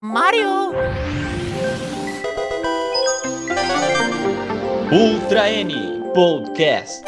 [0.00, 0.70] Mario!
[4.92, 5.74] Ultra N
[6.14, 7.04] Podcast.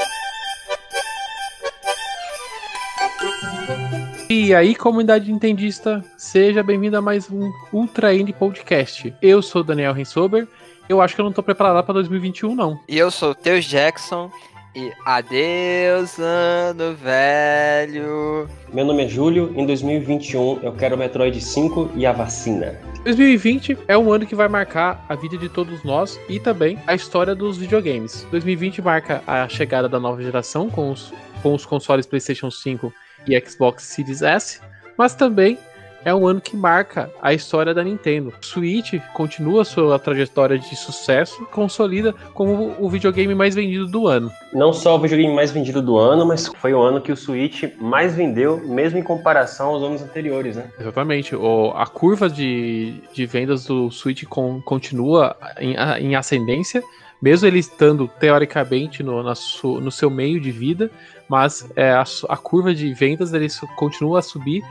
[4.29, 9.15] E aí, comunidade nintendista, seja bem-vindo a mais um Ultra N Podcast.
[9.23, 10.49] Eu sou o Daniel Rensober.
[10.89, 12.81] Eu acho que eu não tô preparado para 2021, não.
[12.89, 14.33] E eu sou o Teus Jackson.
[14.75, 18.49] E adeus, ano velho.
[18.73, 19.53] Meu nome é Júlio.
[19.57, 22.79] Em 2021 eu quero o Metroid 5 e a vacina.
[23.03, 26.95] 2020 é um ano que vai marcar a vida de todos nós e também a
[26.95, 28.25] história dos videogames.
[28.31, 32.93] 2020 marca a chegada da nova geração com os, com os consoles PlayStation 5
[33.27, 34.61] e Xbox Series S,
[34.97, 35.59] mas também
[36.05, 38.33] é um ano que marca a história da Nintendo.
[38.41, 44.31] Switch continua sua trajetória de sucesso, consolida como o videogame mais vendido do ano.
[44.53, 47.65] Não só o videogame mais vendido do ano, mas foi o ano que o Switch
[47.79, 50.71] mais vendeu, mesmo em comparação aos anos anteriores, né?
[50.79, 51.37] Exatamente.
[51.37, 56.83] O, a curva de, de vendas do Switch com, continua em, em ascendência
[57.21, 60.91] mesmo ele estando teoricamente no, su, no seu meio de vida,
[61.29, 63.47] mas é, a, a, curva de vendas ele
[63.77, 64.65] continua a subir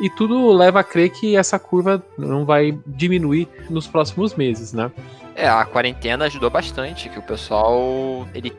[0.00, 4.90] e tudo leva a crer que essa curva não vai diminuir nos próximos meses, né?
[5.34, 8.52] É, a quarentena ajudou bastante, que o pessoal, ele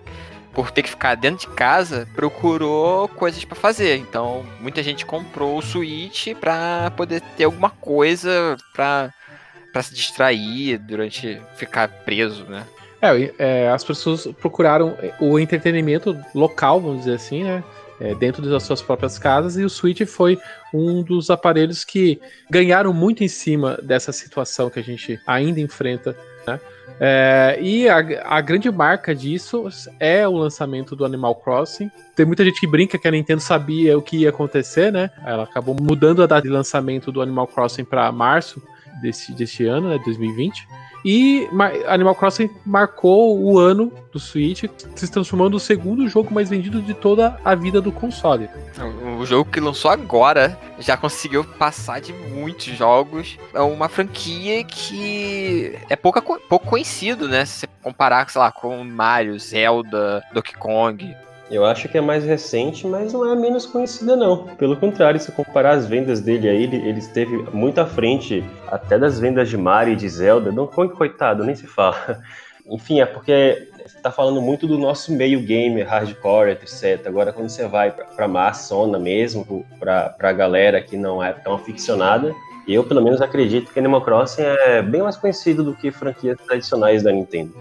[0.54, 3.98] por ter que ficar dentro de casa, procurou coisas para fazer.
[3.98, 9.14] Então, muita gente comprou o Switch para poder ter alguma coisa para
[9.74, 12.66] para se distrair durante ficar preso, né?
[13.02, 17.62] É, é, as pessoas procuraram o entretenimento local, vamos dizer assim, né?
[18.00, 20.38] É, dentro das suas próprias casas, e o Switch foi
[20.74, 26.18] um dos aparelhos que ganharam muito em cima dessa situação que a gente ainda enfrenta.
[26.46, 26.60] Né?
[27.00, 29.68] É, e a, a, grande marca disso
[30.00, 31.92] é o lançamento do Animal Crossing.
[32.16, 35.12] Tem muita gente que brinca que a Nintendo sabia o que ia acontecer, né?
[35.26, 38.62] Ela acabou mudando a data de lançamento do Animal Crossing para março
[39.02, 40.00] desse, desse ano, né?
[40.06, 40.66] 2020.
[41.08, 41.48] E
[41.88, 44.64] Animal Crossing marcou o ano do Switch,
[44.96, 48.50] se transformando no segundo jogo mais vendido de toda a vida do console.
[49.20, 53.38] O jogo que lançou agora já conseguiu passar de muitos jogos.
[53.54, 56.24] É uma franquia que é pouco
[56.60, 57.46] conhecido, né?
[57.46, 61.16] Se você comparar, sei lá, com Mario, Zelda, Donkey Kong.
[61.50, 64.48] Eu acho que é mais recente, mas não é menos conhecida não.
[64.56, 68.98] Pelo contrário, se comparar as vendas dele aí, ele, ele esteve muito à frente até
[68.98, 70.52] das vendas de Mario e de Zelda.
[70.52, 72.20] Não coitado, nem se fala.
[72.68, 77.06] Enfim, é porque você tá falando muito do nosso meio gamer, hardcore, etc.
[77.06, 82.34] Agora, quando você vai pra maçona mesmo, pra, pra galera que não é tão aficionada,
[82.68, 87.04] eu, pelo menos, acredito que Animal Crossing é bem mais conhecido do que franquias tradicionais
[87.04, 87.54] da Nintendo.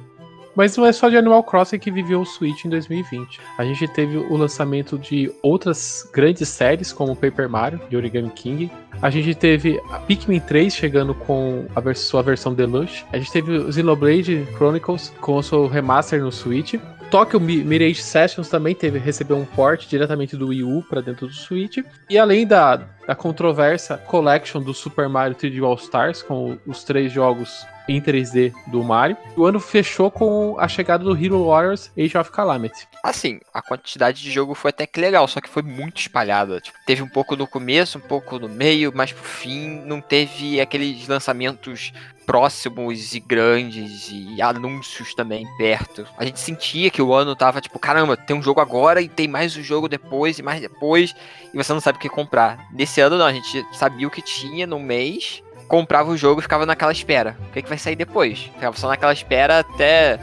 [0.54, 3.40] Mas não é só de Animal Crossing que viveu o Switch em 2020.
[3.58, 8.70] A gente teve o lançamento de outras grandes séries, como Paper Mario, de Origami King.
[9.02, 13.04] A gente teve a Pikmin 3 chegando com a vers sua versão Deluxe.
[13.12, 16.74] A gente teve o Xenoblade Chronicles com o seu remaster no Switch.
[17.10, 21.32] Tokyo Mirage Sessions também teve recebeu um port diretamente do Wii U para dentro do
[21.32, 21.78] Switch.
[22.08, 22.76] E além da,
[23.06, 28.52] da controversa Collection do Super Mario 3D All Stars, com os três jogos em 3D
[28.66, 29.16] do Mario.
[29.36, 32.88] O ano fechou com a chegada do Hero Warriors Age of Calamity.
[33.02, 36.60] Assim, a quantidade de jogo foi até que legal, só que foi muito espalhada.
[36.60, 40.60] Tipo, teve um pouco no começo, um pouco no meio, mas pro fim não teve
[40.60, 41.92] aqueles lançamentos
[42.24, 46.06] próximos e grandes e anúncios também perto.
[46.16, 49.28] A gente sentia que o ano tava tipo, caramba, tem um jogo agora e tem
[49.28, 51.14] mais um jogo depois e mais depois
[51.52, 52.66] e você não sabe o que comprar.
[52.72, 56.42] Nesse ano não, a gente sabia o que tinha no mês comprava o jogo e
[56.42, 57.36] ficava naquela espera.
[57.48, 58.38] O que, é que vai sair depois?
[58.38, 60.18] Ficava só naquela espera até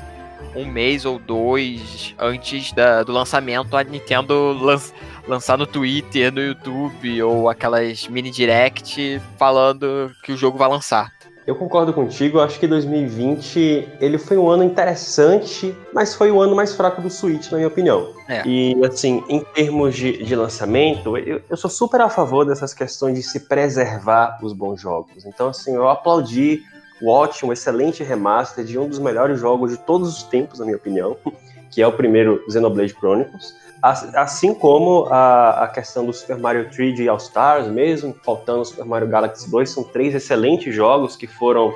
[0.55, 4.93] um mês ou dois antes da, do lançamento a Nintendo lança,
[5.27, 11.11] lançar no Twitter, no YouTube ou aquelas mini direct falando que o jogo vai lançar.
[11.45, 16.55] Eu concordo contigo, acho que 2020 ele foi um ano interessante, mas foi o ano
[16.55, 18.13] mais fraco do Switch, na minha opinião.
[18.27, 18.43] É.
[18.45, 23.15] E assim, em termos de, de lançamento, eu, eu, sou super a favor dessas questões
[23.15, 25.25] de se preservar os bons jogos.
[25.25, 26.61] Então, assim, eu aplaudi
[27.01, 30.77] o ótimo, excelente remaster de um dos melhores jogos de todos os tempos, na minha
[30.77, 31.17] opinião,
[31.71, 33.55] que é o primeiro Xenoblade Chronicles.
[33.81, 38.85] Assim como a, a questão do Super Mario 3D All Stars mesmo, faltando o Super
[38.85, 41.73] Mario Galaxy 2, são três excelentes jogos que foram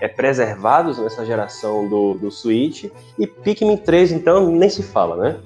[0.00, 2.84] é, preservados nessa geração do, do Switch.
[3.18, 5.36] E Pikmin 3, então, nem se fala, né?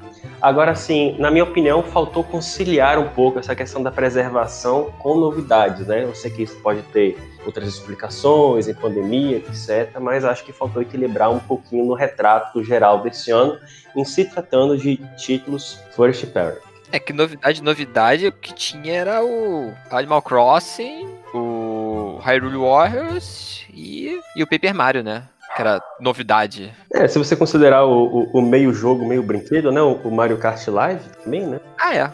[0.40, 5.86] Agora, sim, na minha opinião, faltou conciliar um pouco essa questão da preservação com novidades,
[5.86, 6.04] né?
[6.04, 7.16] Eu sei que isso pode ter
[7.46, 13.00] outras explicações em pandemia, etc., mas acho que faltou equilibrar um pouquinho no retrato geral
[13.02, 13.58] desse ano,
[13.96, 16.60] em se tratando de títulos first party.
[16.90, 24.20] É que novidade, novidade, o que tinha era o Animal Crossing, o Hyrule Warriors e,
[24.36, 25.22] e o Paper Mario, né?
[25.54, 26.72] Que era novidade.
[26.92, 29.80] É, se você considerar o, o, o meio jogo, meio brinquedo, né?
[29.82, 31.60] O, o Mario Kart Live também, né?
[31.78, 32.12] Ah, é.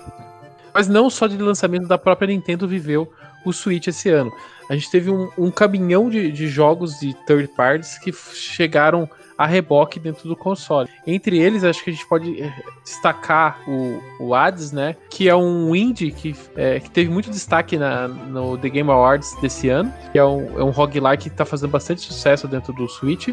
[0.74, 3.12] Mas não só de lançamento da própria Nintendo viveu
[3.44, 4.32] o Switch esse ano.
[4.68, 9.08] A gente teve um, um caminhão de, de jogos de third parties que chegaram
[9.38, 10.88] a reboque dentro do console.
[11.06, 12.52] Entre eles, acho que a gente pode eh,
[12.82, 14.96] destacar o, o Hades, né?
[15.08, 19.40] Que é um indie que, é, que teve muito destaque na, no The Game Awards
[19.40, 22.88] desse ano, que é um, é um roguelike que tá fazendo bastante sucesso dentro do
[22.88, 23.28] Switch.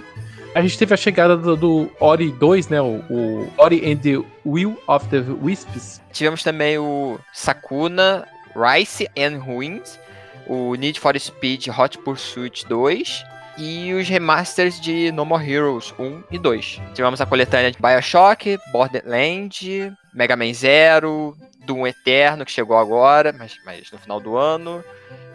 [0.53, 2.79] A gente teve a chegada do, do Ori 2, né?
[2.79, 6.01] O, o, Ori and the Will of the Wisps.
[6.13, 9.99] Tivemos também o Sakuna, Rice and Ruins,
[10.47, 16.23] o Need for Speed Hot Pursuit 2 e os remasters de No More Heroes 1
[16.31, 16.81] e 2.
[16.93, 21.35] Tivemos a coletânea de Bioshock, Borderland, Mega Man Zero,
[21.65, 24.83] Doom Eterno, que chegou agora, mas, mas no final do ano,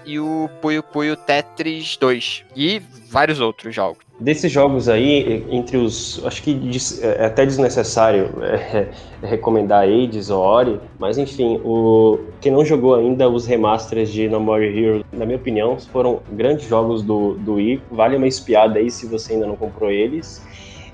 [0.04, 2.80] e o Puyo Puyo Tetris 2 e
[3.10, 3.98] vários outros jogos.
[4.20, 6.20] Desses jogos aí, entre os.
[6.26, 6.60] Acho que
[7.02, 8.88] é até desnecessário é,
[9.22, 14.28] é recomendar Aids ou Ori, mas enfim, o, quem não jogou ainda os remasters de
[14.28, 17.82] No More Heroes, na minha opinião, foram grandes jogos do, do Wii.
[17.90, 20.42] Vale uma espiada aí se você ainda não comprou eles.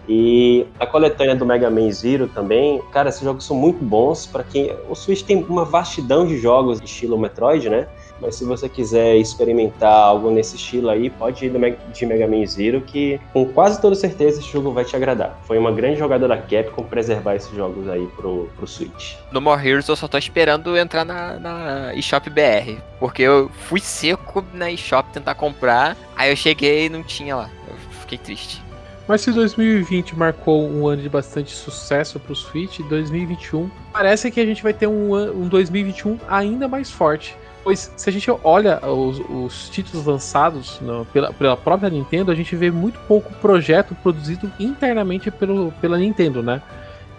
[0.09, 4.45] E a coletânea do Mega Man Zero também, cara, esses jogos são muito bons para
[4.45, 4.73] quem.
[4.89, 7.89] O Switch tem uma vastidão de jogos estilo Metroid, né?
[8.21, 11.53] Mas se você quiser experimentar algo nesse estilo aí, pode ir
[11.93, 15.39] de Mega Man Zero, que com quase toda certeza esse jogo vai te agradar.
[15.45, 19.15] Foi uma grande jogada da Capcom preservar esses jogos aí pro, pro Switch.
[19.31, 23.81] No More Heroes eu só tô esperando entrar na, na eShop BR, porque eu fui
[23.81, 27.51] seco na eShop tentar comprar, aí eu cheguei e não tinha lá.
[27.69, 28.67] Eu fiquei triste.
[29.09, 34.41] Mas se 2020 marcou um ano de bastante sucesso para o Switch, 2021 parece que
[34.41, 37.37] a gente vai ter um, um 2021 ainda mais forte.
[37.67, 42.35] Pois, se a gente olha os, os títulos lançados no, pela, pela, própria Nintendo, a
[42.37, 46.63] gente vê muito pouco projeto produzido internamente pelo, pela Nintendo, né?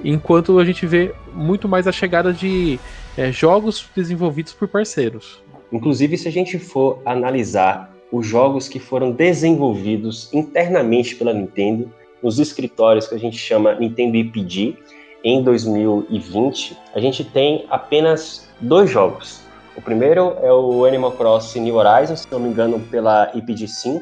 [0.02, 2.80] Enquanto a gente vê muito mais a chegada de
[3.18, 5.44] é, jogos desenvolvidos por parceiros.
[5.70, 11.92] Inclusive, se a gente for analisar os jogos que foram desenvolvidos internamente pela Nintendo,
[12.24, 14.78] nos escritórios que a gente chama Nintendo IPD,
[15.26, 19.46] em 2020, a gente tem apenas dois jogos
[19.78, 24.02] o primeiro é o Animal Crossing New Horizons, se não me engano, pela IPG5.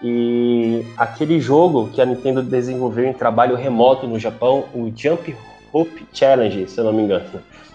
[0.00, 5.34] E aquele jogo que a Nintendo desenvolveu em trabalho remoto no Japão, o Jump
[5.72, 7.24] Hope Challenge, se eu não me engano.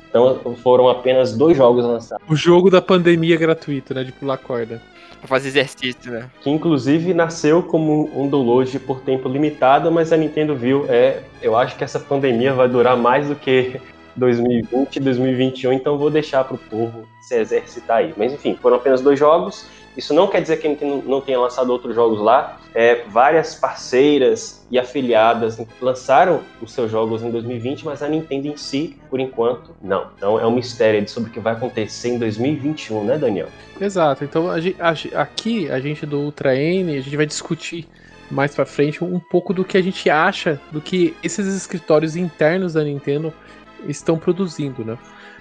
[0.07, 2.25] Então foram apenas dois jogos lançados.
[2.29, 4.05] O jogo da pandemia gratuito, né?
[4.05, 4.81] De pular corda.
[5.19, 6.29] Pra fazer exercício, né?
[6.41, 11.57] Que inclusive nasceu como um download por tempo limitado, mas a Nintendo viu, é, eu
[11.57, 13.81] acho que essa pandemia vai durar mais do que
[14.15, 18.13] 2020 e 2021, então vou deixar para o povo se exercitar aí.
[18.17, 19.65] Mas enfim, foram apenas dois jogos.
[19.95, 20.67] Isso não quer dizer que
[21.05, 22.59] não tenha lançado outros jogos lá.
[22.73, 28.57] É, várias parceiras e afiliadas lançaram os seus jogos em 2020, mas a Nintendo em
[28.57, 30.07] si, por enquanto, não.
[30.17, 33.49] Então é um mistério sobre o que vai acontecer em 2021, né, Daniel?
[33.79, 34.23] Exato.
[34.23, 37.87] Então a, a, aqui, a gente do Ultra N, a gente vai discutir
[38.31, 42.73] mais para frente um pouco do que a gente acha do que esses escritórios internos
[42.73, 43.31] da Nintendo
[43.87, 44.97] estão produzindo, né?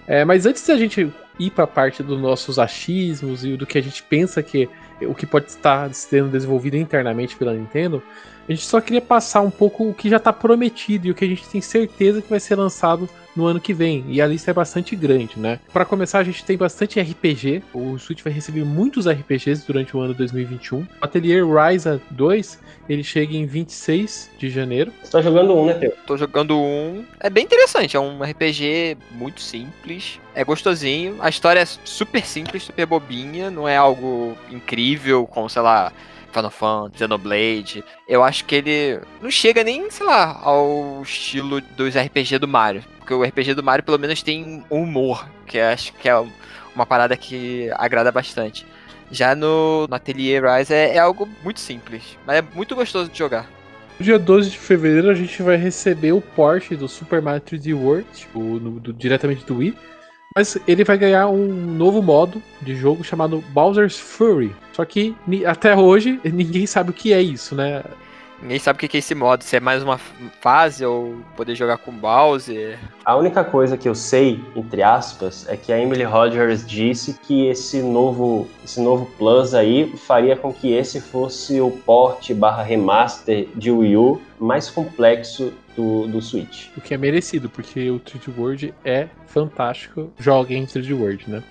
[0.06, 3.78] É, mas antes da gente ir para a parte dos nossos achismos e do que
[3.78, 4.68] a gente pensa que
[5.06, 8.02] o que pode estar sendo desenvolvido internamente pela Nintendo,
[8.48, 11.24] a gente só queria passar um pouco o que já está prometido e o que
[11.24, 14.04] a gente tem certeza que vai ser lançado no ano que vem.
[14.08, 15.58] E a lista é bastante grande, né?
[15.72, 17.62] Para começar, a gente tem bastante RPG.
[17.72, 20.80] O Switch vai receber muitos RPGs durante o ano 2021.
[20.80, 24.92] O Atelier Ryza 2, ele chega em 26 de janeiro.
[25.02, 25.92] Você tá jogando um, né, Teo?
[26.06, 27.04] Tô jogando um.
[27.20, 30.20] É bem interessante, é um RPG muito simples.
[30.34, 31.16] É gostosinho.
[31.20, 33.50] A história é super simples, super bobinha.
[33.50, 34.91] Não é algo incrível,
[35.28, 35.92] como, sei lá,
[36.32, 37.84] Final Fantasy, Xenoblade.
[38.08, 42.82] Eu acho que ele não chega nem, sei lá, ao estilo dos RPG do Mario.
[42.98, 46.24] Porque o RPG do Mario, pelo menos, tem um humor, que acho que é
[46.74, 48.66] uma parada que agrada bastante.
[49.10, 53.18] Já no, no Atelier Rise é, é, algo muito simples, mas é muito gostoso de
[53.18, 53.46] jogar.
[53.98, 57.74] No dia 12 de fevereiro a gente vai receber o Porsche do Super Mario 3D
[57.74, 59.76] World, tipo, no, do, diretamente do Wii.
[60.34, 64.54] Mas ele vai ganhar um novo modo de jogo chamado Bowser's Fury.
[64.72, 65.14] Só que
[65.46, 67.82] até hoje ninguém sabe o que é isso, né?
[68.42, 69.98] Ninguém sabe o que é esse modo, se é mais uma
[70.40, 72.76] fase ou poder jogar com Bowser.
[73.04, 77.46] A única coisa que eu sei, entre aspas, é que a Emily Rogers disse que
[77.46, 83.46] esse novo, esse novo Plus aí faria com que esse fosse o port barra remaster
[83.54, 86.66] de Wii U mais complexo do, do Switch.
[86.76, 90.12] O que é merecido, porque o 3D World é fantástico.
[90.18, 91.42] Joguem 3D World, né?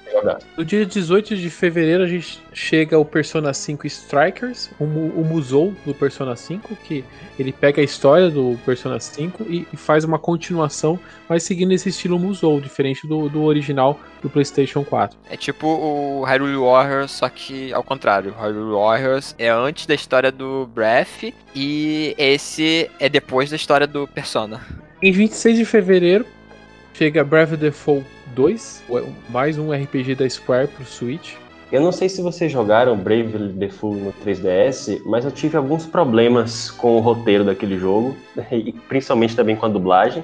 [0.55, 5.73] No dia 18 de fevereiro a gente chega o Persona 5 Strikers, o, o Musou
[5.83, 7.03] do Persona 5, que
[7.39, 11.89] ele pega a história do Persona 5 e, e faz uma continuação, mas seguindo esse
[11.89, 15.17] estilo Musou, diferente do, do original do PlayStation 4.
[15.29, 18.35] É tipo o Hyrule Warriors, só que ao contrário.
[18.37, 23.87] O Hyrule Warriors é antes da história do Breath e esse é depois da história
[23.87, 24.61] do Persona.
[25.01, 26.25] Em 26 de fevereiro
[26.93, 27.25] chega
[27.57, 28.03] the Fall
[28.35, 28.83] 2,
[29.29, 31.35] mais um RPG da Square pro Switch.
[31.71, 36.69] Eu não sei se vocês jogaram Bravely Default no 3DS, mas eu tive alguns problemas
[36.69, 38.15] com o roteiro daquele jogo,
[38.51, 40.21] e principalmente também com a dublagem,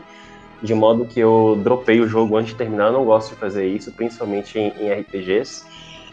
[0.62, 2.88] de modo que eu dropei o jogo antes de terminar.
[2.88, 5.66] Eu não gosto de fazer isso, principalmente em, em RPGs.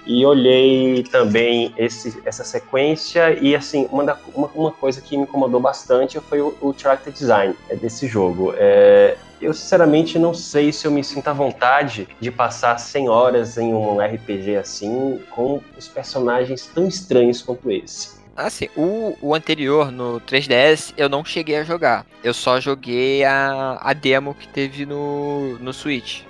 [0.07, 5.23] E olhei também esse, essa sequência e assim uma, da, uma, uma, coisa que me
[5.23, 8.53] incomodou bastante foi o, o character design desse jogo.
[8.57, 13.59] É, eu sinceramente não sei se eu me sinto à vontade de passar 100 horas
[13.59, 18.25] em um RPG assim, com os personagens tão estranhos quanto esse.
[18.37, 22.05] Assim, o, o anterior no 3DS eu não cheguei a jogar.
[22.23, 26.23] Eu só joguei a, a demo que teve no, no Switch.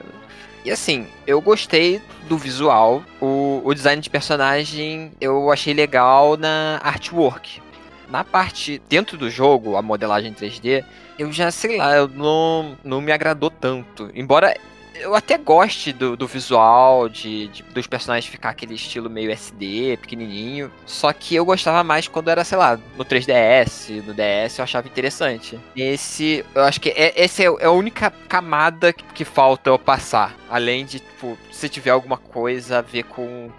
[0.65, 3.05] E assim, eu gostei do visual.
[3.21, 7.61] O, o design de personagem eu achei legal na artwork.
[8.09, 10.85] Na parte dentro do jogo, a modelagem 3D,
[11.19, 14.11] eu já sei lá, eu não, não me agradou tanto.
[14.15, 14.57] Embora
[14.95, 19.99] eu até goste do, do visual, de, de, dos personagens ficar aquele estilo meio SD,
[20.01, 20.71] pequenininho.
[20.87, 24.87] Só que eu gostava mais quando era, sei lá, no 3DS, no DS, eu achava
[24.87, 25.59] interessante.
[25.77, 29.79] Esse, eu acho que é, essa é, é a única camada que, que falta eu
[29.79, 30.35] passar.
[30.49, 33.51] Além de, tipo, se tiver alguma coisa a ver com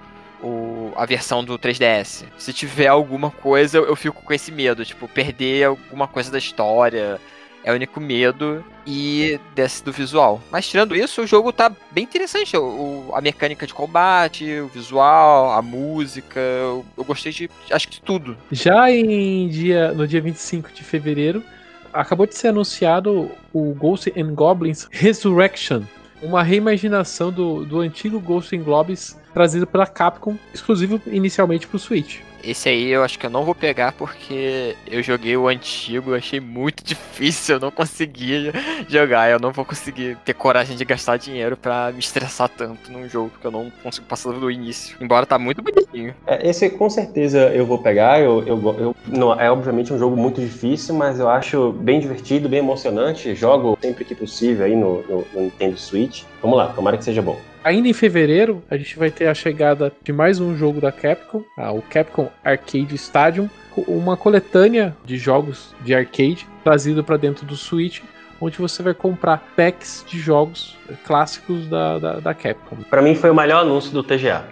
[0.42, 2.25] o, a versão do 3DS.
[2.38, 6.38] Se tiver alguma coisa, eu, eu fico com esse medo, tipo, perder alguma coisa da
[6.38, 7.20] história
[7.65, 10.39] é o único medo e desse do visual.
[10.51, 12.55] Mas tirando isso, o jogo tá bem interessante.
[12.55, 16.39] O, a mecânica de combate, o visual, a música.
[16.39, 18.38] Eu, eu gostei de acho que de tudo.
[18.51, 21.43] Já em dia, no dia 25 de fevereiro,
[21.91, 25.81] acabou de ser anunciado o Ghost and Goblins Resurrection.
[26.22, 31.79] Uma reimaginação do, do antigo Ghost and Goblins trazido pela Capcom, exclusivo inicialmente para o
[31.79, 32.19] Switch.
[32.45, 36.39] Esse aí eu acho que eu não vou pegar porque eu joguei o antigo, achei
[36.39, 38.51] muito difícil, eu não consegui
[38.87, 43.09] jogar, eu não vou conseguir ter coragem de gastar dinheiro para me estressar tanto num
[43.09, 44.95] jogo que eu não consigo passar do início.
[45.01, 46.13] Embora tá muito bonitinho.
[46.27, 50.15] É, esse com certeza eu vou pegar, eu, eu, eu, não, é obviamente um jogo
[50.15, 55.01] muito difícil, mas eu acho bem divertido, bem emocionante, jogo sempre que possível aí no,
[55.03, 56.23] no, no Nintendo Switch.
[56.41, 57.39] Vamos lá, tomara que seja bom.
[57.65, 61.43] Ainda em fevereiro, a gente vai ter a chegada de mais um jogo da Capcom,
[61.57, 63.50] ah, o Capcom Arcade Stadium,
[63.88, 68.01] uma coletânea de jogos de arcade trazido para dentro do Switch,
[68.39, 72.77] onde você vai comprar packs de jogos clássicos da, da, da Capcom.
[72.88, 74.45] Para mim foi o melhor anúncio do TGA.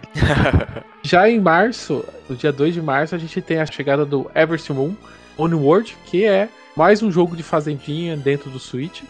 [1.03, 4.73] Já em março, no dia 2 de março, a gente tem a chegada do Everest
[4.73, 4.95] Moon
[5.37, 9.03] Onward, que é mais um jogo de fazendinha dentro do Switch.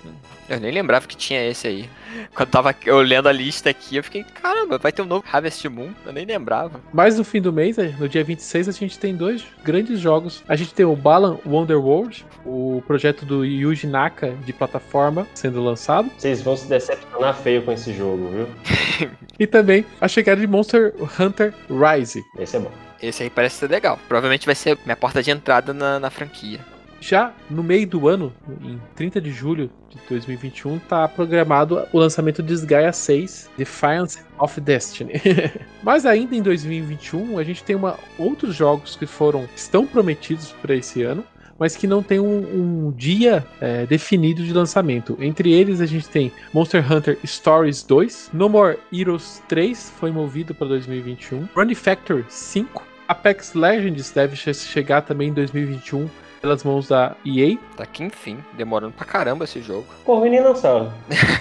[0.50, 1.90] Eu nem lembrava que tinha esse aí.
[2.36, 5.92] Quando tava olhando a lista aqui, eu fiquei, caramba, vai ter um novo Harvest Moon?
[6.06, 6.82] Eu nem lembrava.
[6.94, 10.44] Mas no fim do mês, no dia 26, a gente tem dois grandes jogos.
[10.48, 16.12] A gente tem o Balan Wonderworld, o projeto do Yuji Naka de plataforma sendo lançado.
[16.18, 19.10] Vocês vão se decepcionar feio com esse jogo, viu?
[19.40, 22.24] e também a chegada de Monster Hunter Rise.
[22.38, 22.72] Esse é bom.
[23.02, 23.98] Esse aí parece ser legal.
[24.08, 26.73] Provavelmente vai ser minha porta de entrada na, na franquia.
[27.04, 28.32] Já no meio do ano,
[28.62, 34.62] em 30 de julho de 2021, está programado o lançamento de Gaia 6, Defiance of
[34.62, 35.12] Destiny.
[35.84, 40.76] Mas ainda em 2021, a gente tem uma, outros jogos que foram estão prometidos para
[40.76, 41.26] esse ano,
[41.60, 45.16] mas que não tem um, um dia é, definido de lançamento.
[45.20, 50.56] Entre eles, a gente tem Monster Hunter Stories 2, No More Heroes 3 foi movido
[50.56, 56.10] para 2021, Run Factor 5, Apex Legends deve chegar também em 2021
[56.44, 57.58] pelas mãos da EA.
[57.78, 59.86] Tá aqui enfim, demorando pra caramba esse jogo.
[60.06, 60.90] Pô, menino não sabe.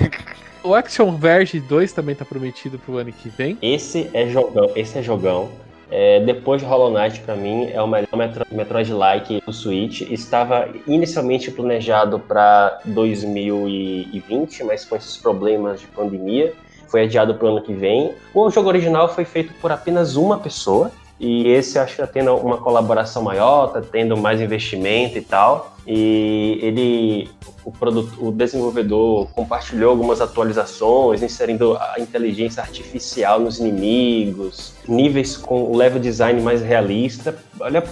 [0.63, 3.59] o Action Verge 2 também tá prometido pro ano que vem.
[3.61, 5.51] Esse é jogão, esse é jogão.
[5.91, 10.03] É, depois de Hollow Knight, para mim, é o melhor Metro, Metroid-like do Switch.
[10.03, 16.55] Estava inicialmente planejado para 2020, mas com esses problemas de pandemia,
[16.87, 18.15] foi adiado para o ano que vem.
[18.33, 20.91] O jogo original foi feito por apenas uma pessoa,
[21.23, 25.77] e esse acho que está tendo uma colaboração maior, está tendo mais investimento e tal.
[25.87, 27.31] E ele,
[27.65, 35.63] o, produto, o desenvolvedor compartilhou algumas atualizações, inserindo a inteligência artificial nos inimigos, níveis com
[35.63, 37.39] o level design mais realista.
[37.61, 37.85] Olha,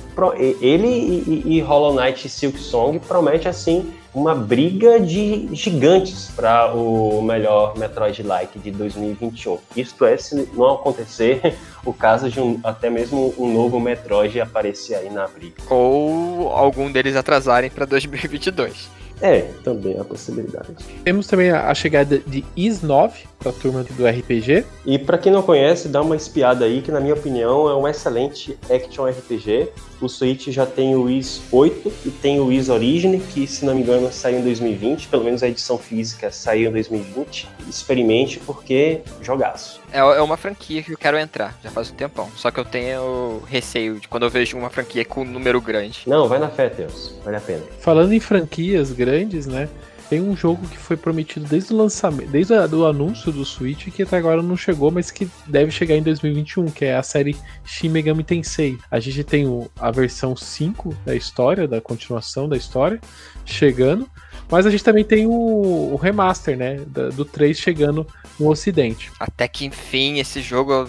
[0.61, 7.23] ele e, e Hollow Knight Silk Song promete assim uma briga de gigantes para o
[7.23, 9.59] melhor Metroid-like de 2021.
[9.77, 14.97] Isto é, se não acontecer o caso de um, até mesmo um novo Metroid aparecer
[14.97, 15.55] aí na briga.
[15.69, 19.01] Ou algum deles atrasarem para 2022.
[19.23, 20.69] É, também a possibilidade.
[21.05, 24.65] Temos também a, chegada de Is 9 para a turma do RPG.
[24.87, 27.87] E para quem não conhece, dá uma espiada aí, que na minha opinião é um
[27.87, 29.69] excelente action RPG.
[30.01, 33.75] O Switch já tem o Is 8 e tem o Is Origin, que se não
[33.75, 37.49] me engano saiu em 2020, pelo menos a edição física saiu em 2020.
[37.69, 39.81] Experimente porque jogaço.
[39.93, 42.29] É, é uma franquia que eu quero entrar, já faz um tempão.
[42.37, 46.03] Só que eu tenho receio de quando eu vejo uma franquia com um número grande.
[46.07, 47.15] Não, vai na fé, Deus.
[47.25, 47.63] Vale a pena.
[47.79, 49.69] Falando em franquias grandes, né?
[50.11, 54.03] Tem um jogo que foi prometido desde o lançamento, desde o anúncio do Switch, que
[54.03, 57.91] até agora não chegou, mas que deve chegar em 2021, que é a série Shin
[57.91, 58.77] Megami Tensei.
[58.91, 59.47] A gente tem
[59.79, 63.01] a versão 5 da história, da continuação da história,
[63.45, 64.11] chegando,
[64.51, 68.05] mas a gente também tem o, o remaster, né, do, do 3 chegando
[68.37, 69.13] no ocidente.
[69.21, 70.89] Até que enfim, esse jogo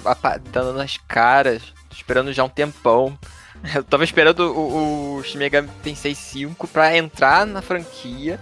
[0.52, 1.62] dando nas caras,
[1.92, 3.16] esperando já um tempão.
[3.76, 8.40] Eu tava esperando o, o Shin Megami Tensei 5 pra entrar na franquia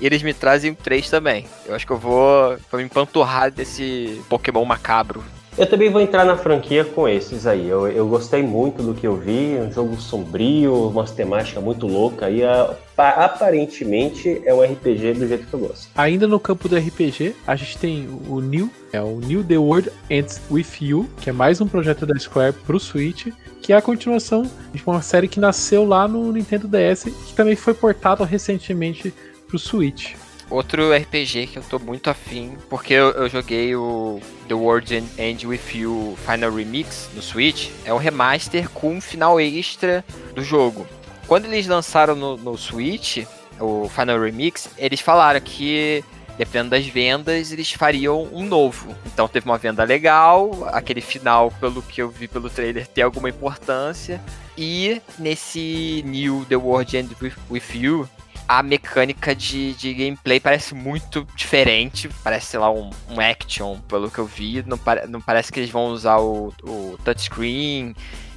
[0.00, 1.46] e eles me trazem 3 também.
[1.66, 5.24] Eu acho que eu vou, vou me empanturrar desse Pokémon macabro.
[5.58, 7.66] Eu também vou entrar na franquia com esses aí.
[7.66, 9.56] Eu, eu gostei muito do que eu vi.
[9.58, 12.28] Um jogo sombrio, uma temática muito louca.
[12.28, 15.88] E a, aparentemente é um RPG do jeito que eu gosto.
[15.96, 19.90] Ainda no campo do RPG, a gente tem o New, é o New The World
[20.10, 23.28] Ends With You, que é mais um projeto da Square pro Switch,
[23.62, 24.42] que é a continuação
[24.74, 29.14] de uma série que nasceu lá no Nintendo DS, que também foi portado recentemente
[29.46, 30.14] pro Switch.
[30.48, 35.46] Outro RPG que eu tô muito afim, porque eu, eu joguei o The World End
[35.46, 40.86] With You Final Remix no Switch, é um remaster com um final extra do jogo.
[41.26, 43.26] Quando eles lançaram no, no Switch,
[43.58, 46.04] o Final Remix, eles falaram que
[46.38, 48.94] dependendo das vendas, eles fariam um novo.
[49.06, 53.28] Então teve uma venda legal, aquele final, pelo que eu vi pelo trailer, tem alguma
[53.28, 54.20] importância.
[54.56, 58.08] E nesse New The World End With, With You,
[58.48, 62.08] a mecânica de, de gameplay parece muito diferente.
[62.22, 64.64] Parece, sei lá, um, um action, pelo que eu vi.
[64.66, 67.94] Não, não parece que eles vão usar o, o touchscreen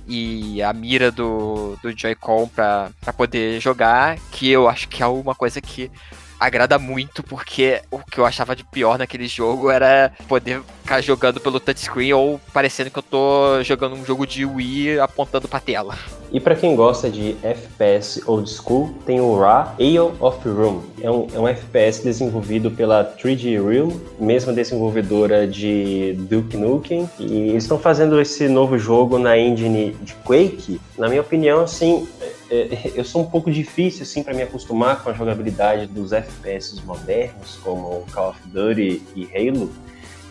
[0.07, 4.17] e a mira do, do Joy-Con pra, pra poder jogar.
[4.31, 5.91] Que eu acho que é uma coisa que
[6.39, 11.39] agrada muito, porque o que eu achava de pior naquele jogo era poder ficar jogando
[11.39, 15.95] pelo touchscreen ou parecendo que eu tô jogando um jogo de Wii apontando pra tela.
[16.31, 20.83] E para quem gosta de FPS old school, tem o Ra Ale of Room.
[21.01, 27.09] É um, é um FPS desenvolvido pela 3D Realm, mesma desenvolvedora de Duke Nukem.
[27.19, 30.79] E eles estão fazendo esse novo jogo na engine de Quake.
[30.97, 32.07] Na minha opinião, assim,
[32.49, 36.81] é, eu sou um pouco difícil assim para me acostumar com a jogabilidade dos FPS
[36.85, 39.71] modernos, como Call of Duty e Halo.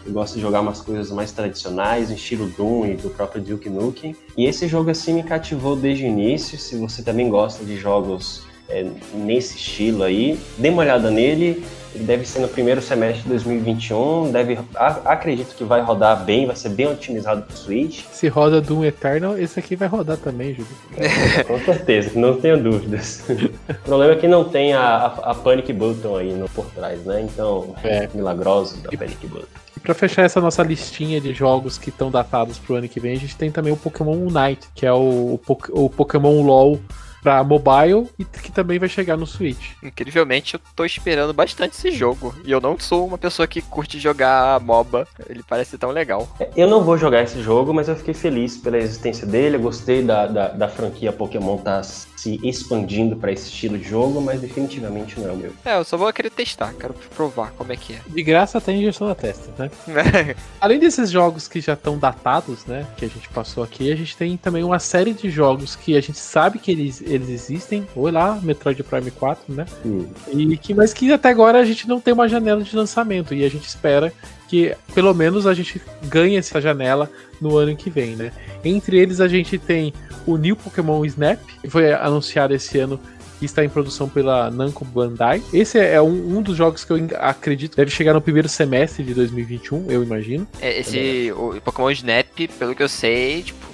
[0.06, 4.16] Eu gosto de jogar umas coisas mais tradicionais, estilo Doom e do próprio Duke Nukem.
[4.36, 6.56] E esse jogo assim me cativou desde o início.
[6.58, 11.64] Se você também gosta de jogos é, nesse estilo aí, dê uma olhada nele.
[11.94, 14.30] Ele deve ser no primeiro semestre de 2021.
[14.30, 18.04] Deve, acredito que vai rodar bem, vai ser bem otimizado para o Switch.
[18.12, 20.68] Se roda Doom Eternal, esse aqui vai rodar também, Júlio.
[20.96, 23.24] É, com certeza, não tenho dúvidas.
[23.28, 27.02] o problema é que não tem a, a, a, Panic Button aí no, por trás,
[27.04, 27.22] né?
[27.22, 28.08] Então, é.
[28.14, 29.46] milagroso da Panic Button.
[29.76, 33.14] E pra fechar essa nossa listinha de jogos que estão datados pro ano que vem,
[33.14, 36.78] a gente tem também o Pokémon Unite, que é o, o, o Pokémon LOL
[37.22, 39.72] para mobile e que também vai chegar no Switch.
[39.82, 42.34] Incrivelmente, eu tô esperando bastante esse jogo.
[42.44, 45.06] E eu não sou uma pessoa que curte jogar MOBA.
[45.28, 46.28] Ele parece tão legal.
[46.56, 49.56] Eu não vou jogar esse jogo, mas eu fiquei feliz pela existência dele.
[49.56, 51.82] Eu gostei da, da, da franquia Pokémon tá
[52.18, 55.52] se expandindo para esse estilo de jogo, mas definitivamente não é o meu.
[55.64, 58.00] É, eu só vou querer testar, quero provar como é que é.
[58.08, 59.70] De graça tem injeção na testa, né?
[60.60, 64.16] Além desses jogos que já estão datados, né, que a gente passou aqui, a gente
[64.16, 68.10] tem também uma série de jogos que a gente sabe que eles, eles existem, ou
[68.10, 69.64] lá, Metroid Prime 4, né?
[69.86, 70.06] Hum.
[70.32, 73.44] E que, mas que até agora a gente não tem uma janela de lançamento e
[73.44, 74.12] a gente espera
[74.48, 78.32] que pelo menos a gente ganhe essa janela no ano que vem, né?
[78.64, 79.92] Entre eles a gente tem
[80.26, 82.98] o New Pokémon Snap, que foi anunciado esse ano
[83.38, 85.42] que está em produção pela Namco Bandai.
[85.52, 89.14] Esse é um, um, dos jogos que eu acredito deve chegar no primeiro semestre de
[89.14, 90.46] 2021, eu imagino.
[90.60, 92.26] É, esse o Pokémon Snap,
[92.58, 93.66] pelo que eu sei, tipo,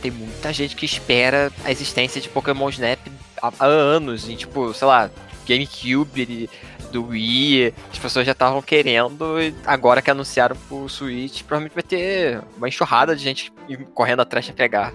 [0.00, 2.98] tem muita gente que espera a existência de Pokémon Snap
[3.42, 5.10] há, há anos, em tipo, sei lá,
[5.46, 6.48] GameCube,
[6.90, 11.82] do Wii, as pessoas já estavam querendo, e agora que anunciaram pro Switch, provavelmente vai
[11.82, 13.52] ter uma enxurrada de gente
[13.94, 14.92] correndo atrás pra pegar.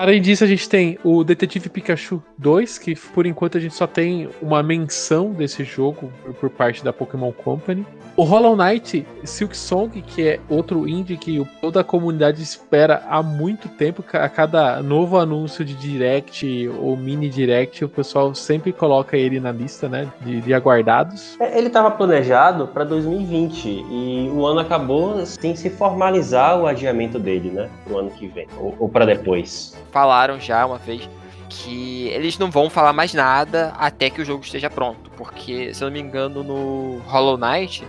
[0.00, 3.86] Além disso, a gente tem o Detetive Pikachu 2, que por enquanto a gente só
[3.86, 6.10] tem uma menção desse jogo
[6.40, 7.84] por parte da Pokémon Company.
[8.16, 13.22] O Hollow Knight Silk Song, que é outro indie que toda a comunidade espera há
[13.22, 19.18] muito tempo, a cada novo anúncio de direct ou mini direct, o pessoal sempre coloca
[19.18, 21.36] ele na lista, né, de, de aguardados.
[21.38, 27.18] É, ele estava planejado para 2020 e o ano acabou sem se formalizar o adiamento
[27.18, 31.08] dele, né, pro ano que vem ou, ou para depois falaram já uma vez
[31.48, 35.10] que eles não vão falar mais nada até que o jogo esteja pronto.
[35.10, 37.84] Porque, se eu não me engano, no Hollow Knight,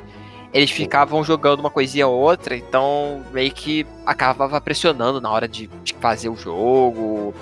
[0.53, 5.67] eles ficavam jogando uma coisinha ou outra, então meio que acabava pressionando na hora de,
[5.83, 7.33] de fazer o jogo.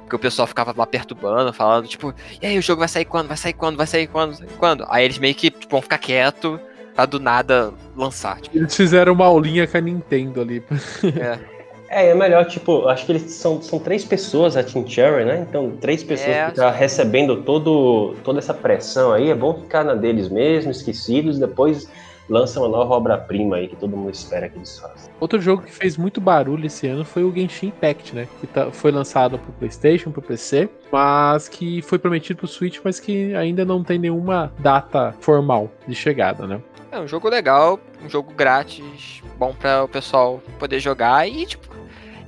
[0.00, 3.26] Porque o pessoal ficava lá perturbando, falando, tipo, e aí, o jogo vai sair quando?
[3.26, 3.76] Vai sair quando?
[3.76, 4.30] Vai sair quando?
[4.30, 4.86] Vai sair quando?
[4.88, 6.60] Aí eles meio que tipo, vão ficar quieto
[6.94, 8.40] pra do nada lançar.
[8.40, 8.56] Tipo.
[8.56, 10.62] Eles fizeram uma aulinha com a Nintendo ali.
[11.20, 11.38] É.
[11.96, 15.46] É, é melhor, tipo, acho que eles são, são três pessoas a Team Cherry, né?
[15.48, 19.54] Então, três pessoas é, que estão tá recebendo todo, toda essa pressão aí, é bom
[19.54, 21.90] ficar na deles mesmo, esquecidos, depois
[22.28, 25.10] lança uma nova obra-prima aí que todo mundo espera que eles façam.
[25.18, 28.28] Outro jogo que fez muito barulho esse ano foi o Genshin Impact, né?
[28.40, 33.00] Que tá, foi lançado pro PlayStation, pro PC, mas que foi prometido pro Switch, mas
[33.00, 36.60] que ainda não tem nenhuma data formal de chegada, né?
[36.90, 41.75] É um jogo legal, um jogo grátis, bom para o pessoal poder jogar e, tipo,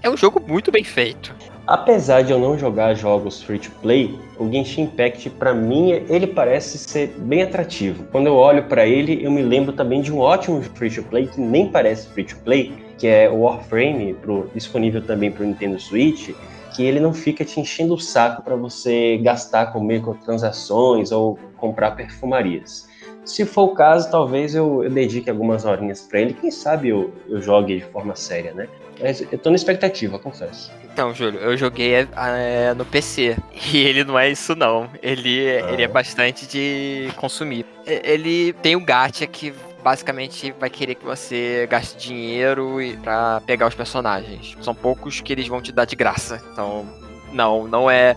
[0.03, 1.35] é um jogo muito bem feito.
[1.67, 6.27] Apesar de eu não jogar jogos free to play, o Genshin Impact para mim ele
[6.27, 8.05] parece ser bem atrativo.
[8.11, 11.27] Quando eu olho para ele, eu me lembro também de um ótimo free to play
[11.27, 15.79] que nem parece free to play, que é o Warframe, pro, disponível também para Nintendo
[15.79, 16.31] Switch,
[16.75, 21.91] que ele não fica te enchendo o saco para você gastar com microtransações ou comprar
[21.91, 22.89] perfumarias.
[23.27, 26.33] Se for o caso, talvez eu, eu dedique algumas horinhas para ele.
[26.33, 28.67] Quem sabe eu, eu jogue de forma séria, né?
[29.01, 30.71] Mas eu tô na expectativa, confesso.
[30.85, 33.37] Então, Júlio, eu joguei é, no PC.
[33.73, 34.91] E ele não é isso, não.
[35.03, 35.73] Ele, ah.
[35.73, 37.65] ele é bastante de consumir.
[37.87, 43.75] Ele tem o gacha que basicamente vai querer que você gaste dinheiro para pegar os
[43.75, 44.57] personagens.
[44.61, 46.43] São poucos que eles vão te dar de graça.
[46.53, 46.87] Então,
[47.33, 48.17] não, não é.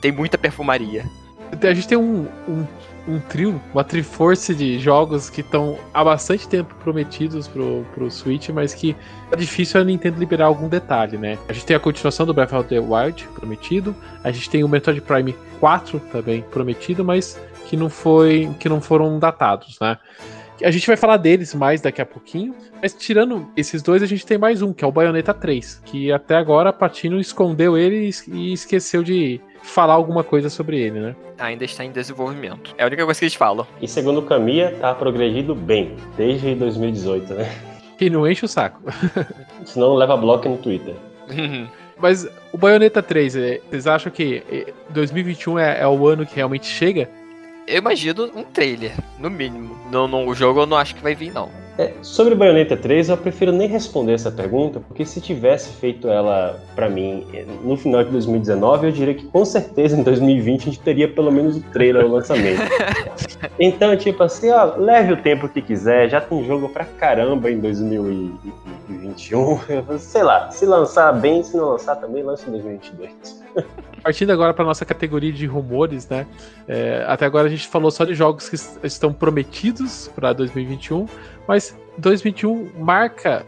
[0.00, 1.04] Tem muita perfumaria.
[1.62, 2.66] A gente tem um, um
[3.06, 8.48] um trio, uma triforce de jogos que estão há bastante tempo prometidos pro, pro Switch,
[8.48, 8.96] mas que
[9.30, 11.38] é difícil a Nintendo liberar algum detalhe, né?
[11.48, 14.68] A gente tem a continuação do Breath of the Wild prometido, a gente tem o
[14.68, 19.98] Metroid Prime 4 também prometido, mas que não foi, que não foram datados, né?
[20.62, 24.24] A gente vai falar deles mais daqui a pouquinho, mas tirando esses dois, a gente
[24.24, 28.10] tem mais um, que é o Bayonetta 3, que até agora a Patino escondeu ele
[28.28, 31.16] e esqueceu de falar alguma coisa sobre ele, né?
[31.38, 32.74] Ainda está em desenvolvimento.
[32.78, 33.66] É a única coisa que eles falam.
[33.80, 37.50] E segundo o Camilla, tá progredindo bem, desde 2018, né?
[38.00, 38.80] E não enche o saco.
[39.64, 40.94] Senão leva bloco no Twitter.
[41.98, 46.66] Mas o Bayonetta 3, é, vocês acham que 2021 é, é o ano que realmente
[46.66, 47.08] chega?
[47.66, 49.74] Eu imagino um trailer, no mínimo.
[49.90, 51.48] No, no, o jogo eu não acho que vai vir, não.
[51.76, 56.62] É, sobre Bayonetta 3, eu prefiro nem responder essa pergunta, porque se tivesse feito ela
[56.74, 60.64] para mim é, no final de 2019, eu diria que com certeza em 2020 a
[60.66, 62.62] gente teria pelo menos o trailer o lançamento.
[63.58, 67.58] então, tipo assim, ó, leve o tempo que quiser, já tem jogo pra caramba em
[69.14, 69.98] 2021.
[69.98, 73.44] Sei lá, se lançar bem, se não lançar também, lança em 2022.
[74.02, 76.26] Partindo agora para nossa categoria de rumores, né?
[76.68, 81.06] É, até agora a gente falou só de jogos que estão prometidos para 2021,
[81.48, 83.46] mas 2021 marca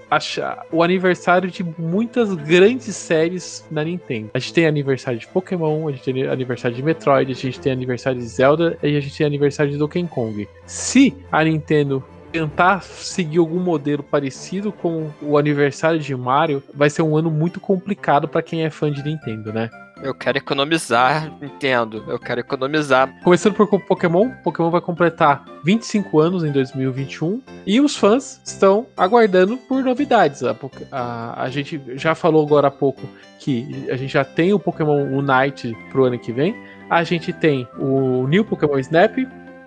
[0.72, 4.30] o aniversário de muitas grandes séries na Nintendo.
[4.32, 7.72] A gente tem aniversário de Pokémon, a gente tem aniversário de Metroid, a gente tem
[7.72, 10.48] aniversário de Zelda e a gente tem aniversário de Donkey Kong.
[10.64, 12.02] Se a Nintendo
[12.36, 17.58] tentar seguir algum modelo parecido com o aniversário de Mario, vai ser um ano muito
[17.58, 19.70] complicado para quem é fã de Nintendo, né?
[20.02, 22.04] Eu quero economizar, entendo.
[22.06, 23.10] Eu quero economizar.
[23.24, 29.56] Começando por Pokémon, Pokémon vai completar 25 anos em 2021 e os fãs estão aguardando
[29.56, 30.42] por novidades.
[30.42, 30.54] A,
[30.92, 33.08] a, a gente já falou agora há pouco
[33.40, 36.54] que a gente já tem o Pokémon Unite pro ano que vem.
[36.90, 39.16] A gente tem o New Pokémon Snap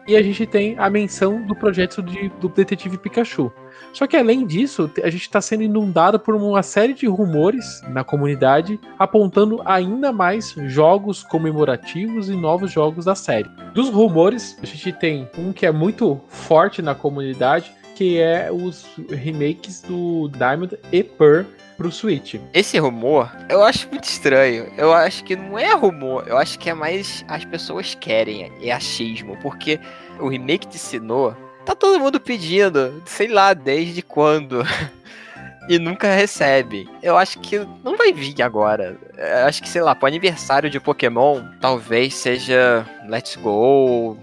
[0.10, 3.52] e a gente tem a menção do projeto de, do Detetive Pikachu.
[3.94, 8.04] Só que além disso, a gente está sendo inundado por uma série de rumores na
[8.04, 13.52] comunidade apontando ainda mais jogos comemorativos e novos jogos da série.
[13.76, 18.88] Dos rumores, a gente tem um que é muito forte na comunidade, que é os
[19.12, 21.46] remakes do Diamond e Pearl
[21.80, 22.36] pro Switch.
[22.54, 24.70] Esse rumor, eu acho muito estranho.
[24.78, 28.72] Eu acho que não é rumor, eu acho que é mais as pessoas querem, é
[28.72, 29.80] achismo, porque
[30.20, 31.34] o remake de Sinnoh
[31.66, 34.62] tá todo mundo pedindo, sei lá, desde quando.
[35.70, 36.90] e nunca recebe.
[37.02, 38.98] Eu acho que não vai vir agora.
[39.16, 44.18] Eu acho que, sei lá, pro aniversário de Pokémon, talvez seja Let's Go,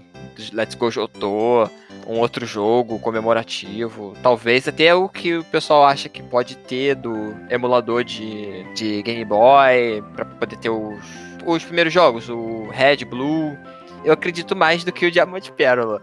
[0.53, 1.67] Let's Go Jotô,
[2.07, 4.15] um outro jogo comemorativo.
[4.23, 9.25] Talvez até o que o pessoal acha que pode ter do emulador de, de Game
[9.25, 10.97] Boy, para poder ter os,
[11.45, 13.57] os primeiros jogos, o Red, Blue.
[14.05, 16.01] Eu acredito mais do que o Diamante Pérola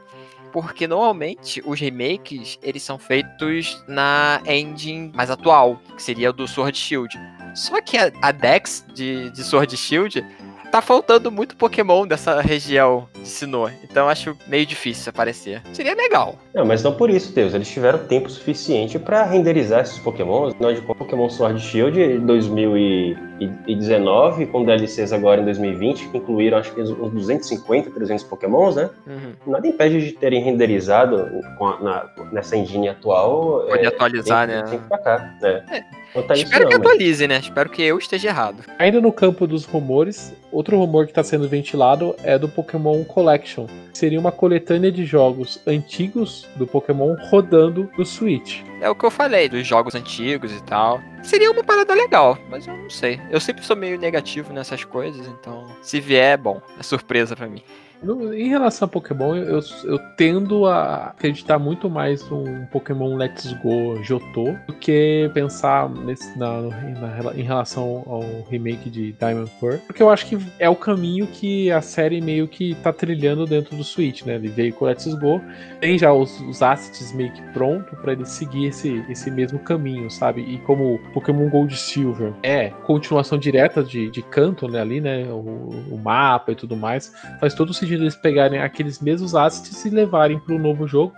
[0.55, 6.79] porque normalmente os remakes eles são feitos na engine mais atual, que seria do Sword
[6.79, 7.13] Shield.
[7.57, 10.25] Só que a, a Dex de, de Sword Shield
[10.75, 13.71] tá faltando muito Pokémon dessa região de Sinnoh.
[13.85, 15.63] Então acho meio difícil aparecer.
[15.73, 16.37] Seria legal.
[16.53, 17.55] Não, mas não por isso, Deus.
[17.55, 20.51] Eles tiveram tempo suficiente para renderizar esses Pokémon.
[20.59, 26.75] Nós de Pokémon Sword Shield em 2019, com DLCs agora em 2020, que incluíram acho
[26.75, 28.91] que uns 250, 300 Pokémons, né?
[29.07, 29.33] Uhum.
[29.47, 33.65] Nada impede de terem renderizado a, na, nessa engine atual.
[33.69, 34.63] Pode é, atualizar, tem, né?
[34.65, 35.65] Tem que cá, né?
[35.71, 35.85] É.
[36.23, 37.39] Tá Espero que atualize, né?
[37.39, 38.63] Espero que eu esteja errado.
[38.79, 43.67] Ainda no campo dos rumores, outro rumor que está sendo ventilado é do Pokémon Collection.
[43.93, 48.63] Seria uma coletânea de jogos antigos do Pokémon rodando no Switch.
[48.81, 51.01] É o que eu falei, dos jogos antigos e tal.
[51.23, 53.21] Seria uma parada legal, mas eu não sei.
[53.31, 56.61] Eu sempre sou meio negativo nessas coisas, então se vier, é bom.
[56.79, 57.63] É surpresa para mim.
[58.05, 63.53] No, em relação a Pokémon, eu, eu tendo a acreditar muito mais num Pokémon Let's
[63.63, 69.79] Go Jotô do que pensar nesse, na, na, em relação ao remake de Diamond Pearl.
[69.87, 73.75] Porque eu acho que é o caminho que a série meio que tá trilhando dentro
[73.75, 74.35] do Switch, né?
[74.35, 75.41] Ele veio com Let's Go,
[75.81, 80.11] tem já os, os assets meio que pronto para ele seguir esse, esse mesmo caminho,
[80.11, 80.43] sabe?
[80.43, 85.25] E como Pokémon Gold Silver é continuação direta de, de canto né, ali, né?
[85.31, 89.91] O, o mapa e tudo mais, faz todo sentido eles pegarem aqueles mesmos assets e
[89.91, 91.13] levarem para o novo jogo,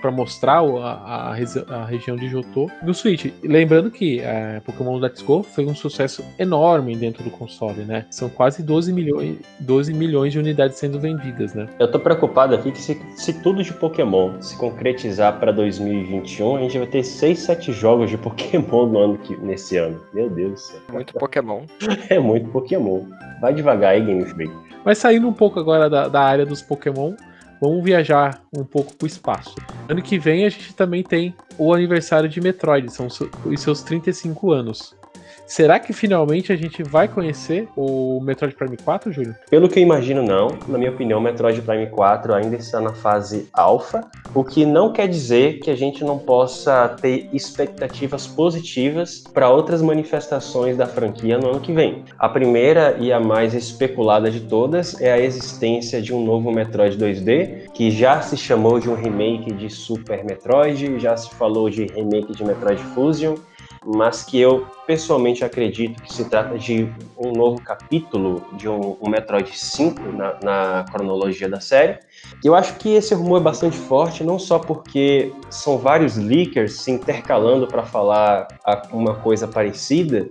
[0.00, 3.32] para mostrar a, a, a, região de Johto no Switch.
[3.42, 8.06] Lembrando que é, Pokémon Let's Go foi um sucesso enorme dentro do console, né?
[8.10, 11.66] São quase 12 milhões, 12 milhões de unidades sendo vendidas, né?
[11.78, 16.60] Eu tô preocupado aqui que se, se tudo de Pokémon se concretizar para 2021, a
[16.60, 20.00] gente vai ter 6, 7 jogos de Pokémon no ano que, nesse ano.
[20.12, 20.80] Meu Deus do céu.
[20.92, 21.62] Muito Pokémon.
[22.08, 23.04] é muito Pokémon.
[23.40, 24.67] Vai devagar aí, Game Freak.
[24.84, 27.14] Mas saindo um pouco agora da, da área dos Pokémon,
[27.60, 29.54] vamos viajar um pouco para o espaço.
[29.88, 34.52] Ano que vem a gente também tem o aniversário de Metroid, são os seus 35
[34.52, 34.97] anos.
[35.46, 39.34] Será que finalmente a gente vai conhecer o Metroid Prime 4, Júlio?
[39.50, 40.58] Pelo que eu imagino, não.
[40.68, 44.92] Na minha opinião, o Metroid Prime 4 ainda está na fase alfa, o que não
[44.92, 51.38] quer dizer que a gente não possa ter expectativas positivas para outras manifestações da franquia
[51.38, 52.04] no ano que vem.
[52.18, 56.96] A primeira e a mais especulada de todas é a existência de um novo Metroid
[56.96, 61.86] 2D, que já se chamou de um remake de Super Metroid, já se falou de
[61.86, 63.36] remake de Metroid Fusion
[63.84, 69.08] mas que eu pessoalmente acredito que se trata de um novo capítulo de um, um
[69.08, 71.98] Metroid 5 na, na, cronologia da série.
[72.44, 76.90] Eu acho que esse rumor é bastante forte, não só porque são vários leakers se
[76.90, 78.48] intercalando para falar
[78.92, 80.28] uma coisa parecida,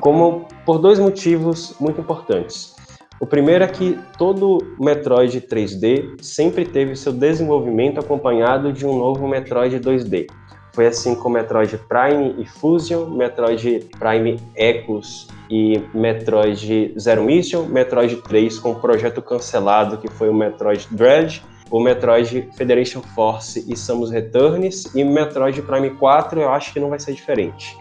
[0.00, 2.74] como por dois motivos muito importantes.
[3.20, 9.26] O primeiro é que todo Metroid 3D sempre teve seu desenvolvimento acompanhado de um novo
[9.28, 10.26] Metroid 2D.
[10.74, 18.16] Foi assim com Metroid Prime e Fusion, Metroid Prime Echoes e Metroid Zero Mission, Metroid
[18.16, 23.76] 3 com o projeto cancelado que foi o Metroid Dread, o Metroid Federation Force e
[23.76, 27.78] Samus Returns e Metroid Prime 4 eu acho que não vai ser diferente.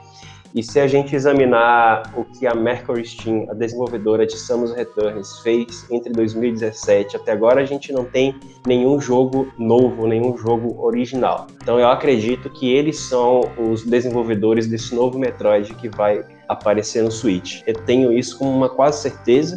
[0.56, 5.40] E se a gente examinar o que a Mercury Steam, a desenvolvedora de Samus Returns,
[5.40, 8.36] fez entre 2017 até agora, a gente não tem
[8.68, 11.48] nenhum jogo novo, nenhum jogo original.
[11.62, 17.12] Então eu acredito que eles são os desenvolvedores desse novo Metroid que vai aparecer no
[17.12, 17.64] Switch.
[17.66, 19.56] Eu tenho isso como uma quase certeza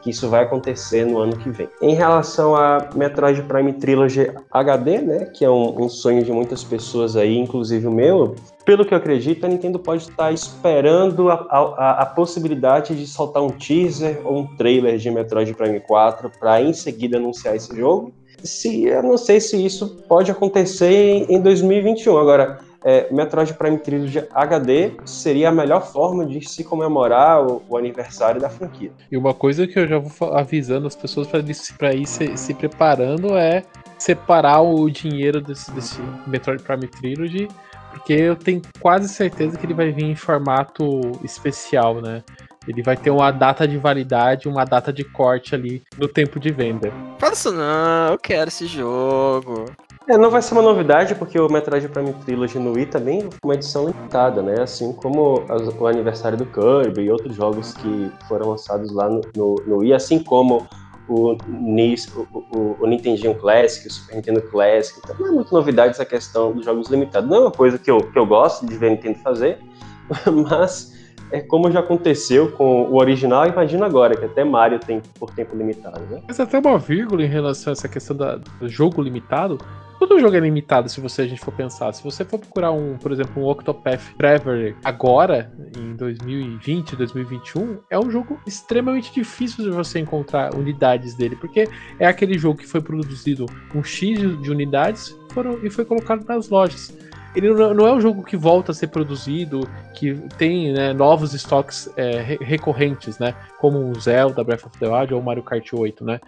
[0.00, 1.68] que isso vai acontecer no ano que vem.
[1.82, 6.62] Em relação a Metroid Prime Trilogy HD, né, que é um, um sonho de muitas
[6.62, 11.34] pessoas aí, inclusive o meu, pelo que eu acredito, a Nintendo pode estar esperando a,
[11.34, 16.60] a, a possibilidade de soltar um teaser ou um trailer de Metroid Prime 4 para
[16.60, 18.12] em seguida anunciar esse jogo.
[18.42, 22.18] Se, eu não sei se isso pode acontecer em, em 2021.
[22.18, 27.76] Agora, é, Metroid Prime Trilogy HD seria a melhor forma de se comemorar o, o,
[27.76, 28.90] aniversário da franquia.
[29.10, 33.36] E uma coisa que eu já vou avisando as pessoas para ir se, se, preparando
[33.36, 33.62] é
[33.96, 37.48] separar o dinheiro desse, desse Metroid Prime Trilogy,
[37.96, 42.22] porque eu tenho quase certeza que ele vai vir em formato especial, né?
[42.68, 46.50] Ele vai ter uma data de validade, uma data de corte ali no tempo de
[46.50, 46.92] venda.
[47.18, 49.64] Fala isso não, eu quero esse jogo.
[50.08, 53.38] É, não vai ser uma novidade, porque o Metroid Prime Trilogy no Wii também foi
[53.42, 54.62] uma edição limitada, né?
[54.62, 59.54] Assim como o aniversário do Kirby e outros jogos que foram lançados lá no, no,
[59.66, 60.66] no Wii, assim como
[61.08, 64.98] o, NIS, o, o, o Nintendo Classic, o Super Nintendo Classic.
[65.02, 67.28] Então não é muito novidade essa questão dos jogos limitados.
[67.28, 69.58] Não é uma coisa que eu, que eu gosto de ver Nintendo fazer,
[70.50, 70.94] mas
[71.30, 75.56] é como já aconteceu com o original, imagina agora, que até Mario tem por tempo
[75.56, 76.22] limitado, né?
[76.26, 79.58] Mas até uma vírgula em relação a essa questão da, do jogo limitado,
[79.98, 81.92] Todo jogo é limitado, se você a gente for pensar.
[81.92, 87.98] Se você for procurar um, por exemplo, um Octopath Traveler agora, em 2020, 2021, é
[87.98, 92.80] um jogo extremamente difícil de você encontrar unidades dele, porque é aquele jogo que foi
[92.80, 96.94] produzido um X de unidades foram, e foi colocado nas lojas
[97.36, 101.86] ele não é um jogo que volta a ser produzido, que tem né, novos estoques
[101.94, 103.34] é, recorrentes, né?
[103.58, 106.18] Como o Zelda, Breath of the Wild ou Mario Kart 8, né?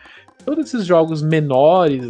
[0.44, 2.04] Todos esses jogos menores,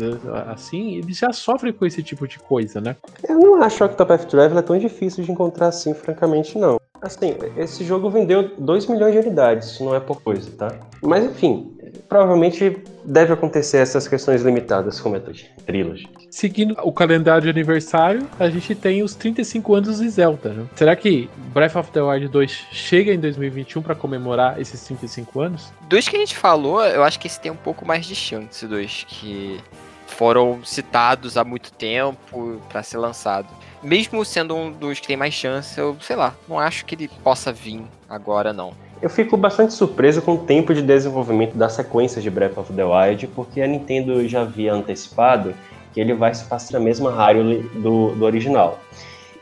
[0.47, 2.95] assim, eles já sofrem com esse tipo de coisa, né?
[3.29, 6.79] Eu não acho que o Octopath Traveler é tão difícil de encontrar assim, francamente, não.
[7.01, 10.75] Assim, esse jogo vendeu 2 milhões de unidades, isso não é por coisa, tá?
[11.03, 11.78] Mas enfim,
[12.09, 16.09] provavelmente deve acontecer essas questões limitadas com Metroid Trilogy.
[16.31, 20.51] Seguindo o calendário de aniversário, a gente tem os 35 anos de Zelda.
[20.51, 20.67] Né?
[20.75, 25.73] Será que Breath of the Wild 2 chega em 2021 para comemorar esses 35 anos?
[25.89, 28.67] Dos que a gente falou, eu acho que esse tem um pouco mais de chance,
[28.67, 29.61] dois que
[30.07, 33.49] foram citados há muito tempo para ser lançado.
[33.83, 37.09] Mesmo sendo um dos que tem mais chance, eu sei lá, não acho que ele
[37.23, 38.73] possa vir agora não.
[39.01, 42.85] Eu fico bastante surpreso com o tempo de desenvolvimento da sequência de Breath of the
[42.85, 45.55] Wild, porque a Nintendo já havia antecipado
[45.95, 48.81] que ele vai se passar na mesma área do, do original.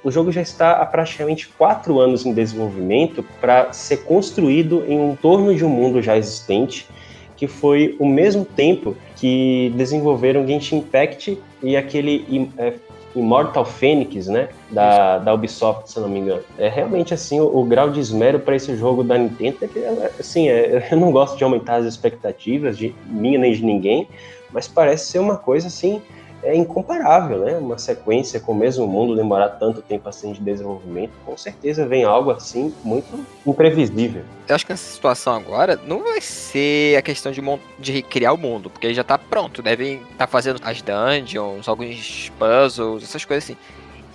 [0.04, 5.16] O jogo já está há praticamente quatro anos em desenvolvimento para ser construído em um
[5.16, 6.86] torno de um mundo já existente,
[7.34, 12.74] que foi o mesmo tempo que desenvolveram Genshin Impact e aquele é,
[13.16, 14.50] Immortal Phoenix, né?
[14.70, 16.42] Da, da Ubisoft, se não me engano.
[16.58, 19.84] É realmente assim, o, o grau de esmero para esse jogo da Nintendo é que,
[20.20, 24.08] assim, é, eu não gosto de aumentar as expectativas de minha nem de ninguém,
[24.52, 26.02] mas parece ser uma coisa assim
[26.46, 27.58] é incomparável, né?
[27.58, 32.04] Uma sequência com o mesmo mundo demorar tanto tempo assim de desenvolvimento, com certeza vem
[32.04, 34.22] algo assim muito imprevisível.
[34.48, 37.42] Eu acho que essa situação agora não vai ser a questão de,
[37.78, 42.30] de recriar o mundo, porque já tá pronto, devem estar tá fazendo as dungeons, alguns
[42.38, 43.56] puzzles, essas coisas assim.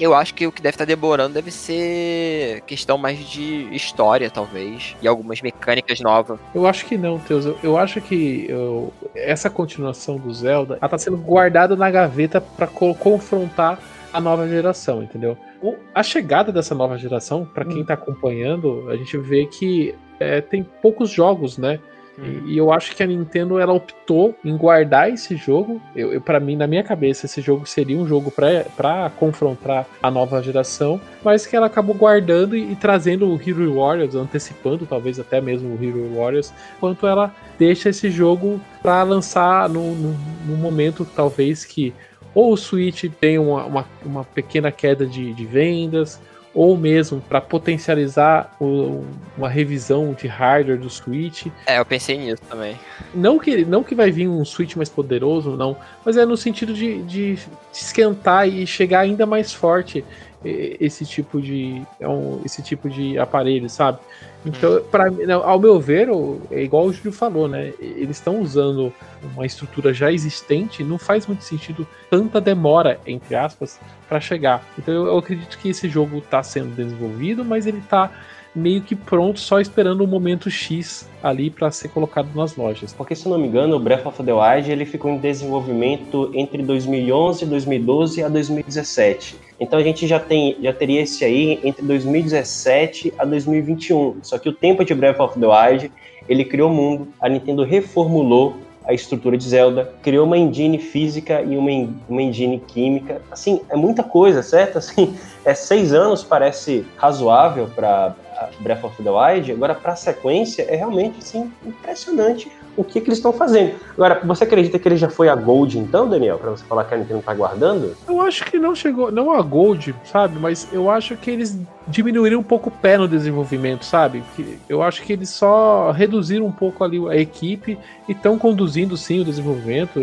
[0.01, 4.31] Eu acho que o que deve estar tá demorando deve ser questão mais de história,
[4.31, 6.39] talvez, e algumas mecânicas novas.
[6.55, 7.45] Eu acho que não, Teus.
[7.45, 12.41] Eu, eu acho que eu, essa continuação do Zelda, ela tá sendo guardada na gaveta
[12.41, 13.77] para co confrontar
[14.11, 15.37] a nova geração, entendeu?
[15.61, 17.85] O, a chegada dessa nova geração, para quem hum.
[17.85, 21.79] tá acompanhando, a gente vê que é, tem poucos jogos, né?
[22.17, 25.81] E, e, eu acho que a Nintendo ela optou em guardar esse jogo.
[25.95, 30.11] Eu, eu para mim, na minha cabeça, esse jogo seria um jogo para confrontar a
[30.11, 35.19] nova geração, mas que ela acabou guardando e, e trazendo o Hero Warriors, antecipando talvez
[35.19, 40.57] até mesmo o Hero Warriors, enquanto ela deixa esse jogo para lançar no, no, no
[40.57, 41.93] momento talvez que
[42.33, 46.19] ou o Switch tem uma, uma, uma pequena queda de, de vendas,
[46.53, 49.03] ou mesmo para potencializar o,
[49.37, 51.47] uma revisão de hardware do Switch.
[51.65, 52.77] É, eu pensei nisso também.
[53.13, 56.73] Não que, não que vai vir um Switch mais poderoso, não, mas é no sentido
[56.73, 57.39] de, de
[57.71, 60.03] esquentar e chegar ainda mais forte
[60.43, 62.05] esse tipo de é
[62.43, 63.99] esse tipo de aparelho, sabe?
[64.45, 65.05] Então, para
[65.43, 66.09] ao meu ver,
[66.49, 67.73] é igual o Júlio falou, né?
[67.79, 68.91] Eles estão usando
[69.35, 74.65] uma estrutura já existente, não faz muito sentido tanta demora entre aspas para chegar.
[74.77, 78.11] Então, eu, acredito que esse jogo está sendo desenvolvido, mas ele está
[78.53, 82.91] meio que pronto, só esperando o momento X ali para ser colocado nas lojas.
[82.91, 86.61] Porque se não me engano, o Breath of the Wild ele ficou em desenvolvimento entre
[86.61, 89.50] 2011, 2012 a 2017.
[89.61, 94.17] Então a gente já tem, já teria esse aí entre 2017 a 2021.
[94.23, 95.91] Só que o tempo de Breath of the Wild,
[96.27, 101.43] ele criou o mundo, a Nintendo reformulou a estrutura de Zelda, criou uma engine física
[101.43, 103.21] e uma, uma engine química.
[103.29, 104.79] Assim, é muita coisa, certo?
[104.79, 108.15] Assim, é seis anos parece razoável para
[108.61, 113.07] Breath of the Wild, agora para a sequência é realmente assim, impressionante o que, que
[113.07, 113.75] eles estão fazendo.
[113.93, 116.93] Agora, você acredita que ele já foi a Gold então, Daniel, para você falar que
[116.93, 117.95] a Nintendo está guardando?
[118.07, 120.39] Eu acho que não chegou, não a Gold, sabe?
[120.39, 124.23] Mas eu acho que eles diminuíram um pouco o pé no desenvolvimento, sabe?
[124.69, 127.77] Eu acho que eles só reduziram um pouco ali a equipe
[128.07, 129.99] e estão conduzindo sim o desenvolvimento,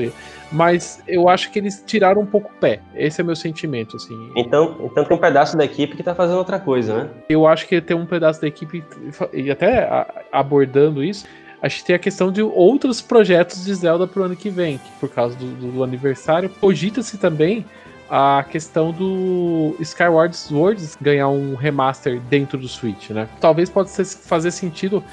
[0.50, 2.80] mas eu acho que eles tiraram um pouco o pé.
[2.94, 4.14] Esse é meu sentimento, assim.
[4.36, 7.10] Então, então tem um pedaço da equipe que tá fazendo outra coisa, né?
[7.28, 8.84] Eu acho que tem um pedaço da equipe
[9.32, 11.26] e até abordando isso,
[11.60, 14.90] a gente tem a questão de outros projetos de Zelda pro ano que vem, que
[15.00, 16.48] por causa do, do aniversário.
[16.48, 17.64] Cogita-se também
[18.08, 23.28] a questão do Skyward Sword ganhar um remaster dentro do Switch, né?
[23.40, 25.04] Talvez possa fazer sentido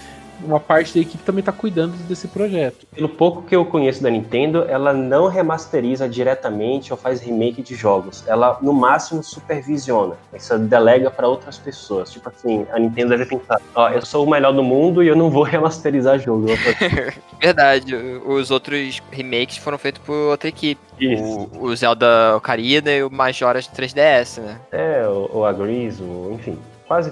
[0.43, 2.85] uma parte da equipe também está cuidando desse projeto.
[2.93, 7.75] Pelo pouco que eu conheço da Nintendo, ela não remasteriza diretamente ou faz remake de
[7.75, 8.23] jogos.
[8.27, 10.15] Ela, no máximo, supervisiona.
[10.33, 12.11] Isso delega para outras pessoas.
[12.11, 15.07] Tipo assim, a Nintendo deve pensar: ó, oh, eu sou o melhor do mundo e
[15.07, 16.47] eu não vou remasterizar jogo.
[17.41, 17.95] Verdade.
[18.25, 20.81] Os outros remakes foram feitos por outra equipe.
[20.99, 21.49] Isso.
[21.59, 24.59] O, o Zelda Ocarina e o Majora's 3DS, né?
[24.71, 26.57] É, o, o Agris, o, enfim
[26.87, 27.11] quase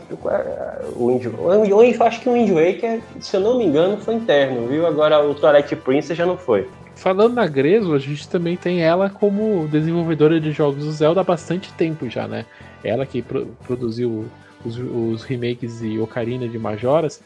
[0.95, 4.67] o Wind, o, acho que o Wind Waker, se eu não me engano, foi interno,
[4.67, 4.85] viu?
[4.85, 6.67] Agora o Twilight Princess já não foi.
[6.95, 11.23] Falando na Greso, a gente também tem ela como desenvolvedora de jogos do Zelda há
[11.23, 12.45] bastante tempo já, né?
[12.83, 14.25] Ela que pro, produziu
[14.63, 17.21] os, os, remakes de Ocarina de Majoras,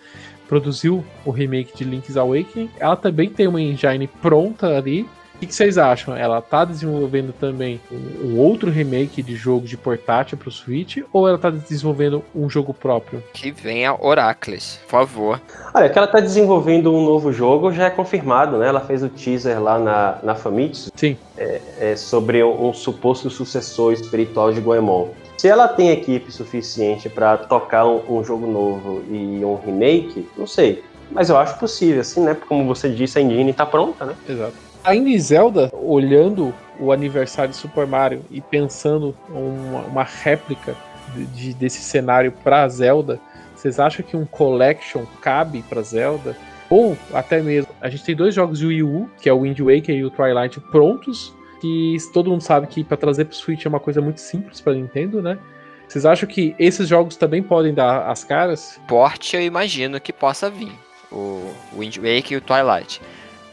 [0.48, 2.70] produziu o remake de Link's Awakening.
[2.80, 5.08] Ela também tem uma engine pronta ali
[5.38, 6.18] o que, vocês acham?
[6.18, 11.38] Ela tá desenvolvendo também um outro remake de jogo de portátil pro Switch ou ela
[11.38, 13.24] tá desenvolvendo um jogo próprio?
[13.34, 15.42] Que venha Oracles, por favor.
[15.74, 18.68] Olha, que ela tá desenvolvendo um novo jogo já é confirmado, né?
[18.68, 20.92] Ela fez o teaser lá na, na Famitsu.
[20.96, 21.16] Sim.
[21.38, 25.10] É, é sobre um, um suposto sucessor espiritual de Goemon.
[25.38, 30.48] Se ela tem equipe suficiente para tocar um, um, jogo novo e um remake, não
[30.48, 30.84] sei.
[31.12, 32.36] Mas eu acho possível, assim, né?
[32.48, 34.16] Como você disse, a engine tá pronta, né?
[34.28, 34.67] Exato.
[34.88, 40.78] Ainda em Zelda, olhando o aniversário de Super Mario e pensando uma, uma réplica
[41.14, 43.20] de, de, desse cenário para Zelda,
[43.54, 46.38] vocês acham que um collection cabe para Zelda?
[46.70, 49.60] Ou até mesmo, a gente tem dois jogos de Wii U, que é o Wind
[49.60, 53.66] Waker e o Twilight, prontos, que todo mundo sabe que para trazer para o Switch
[53.66, 55.38] é uma coisa muito simples para Nintendo, né?
[55.86, 58.80] Vocês acham que esses jogos também podem dar as caras?
[58.88, 60.72] Porte eu imagino que possa vir.
[61.12, 63.02] O Wind Waker e o Twilight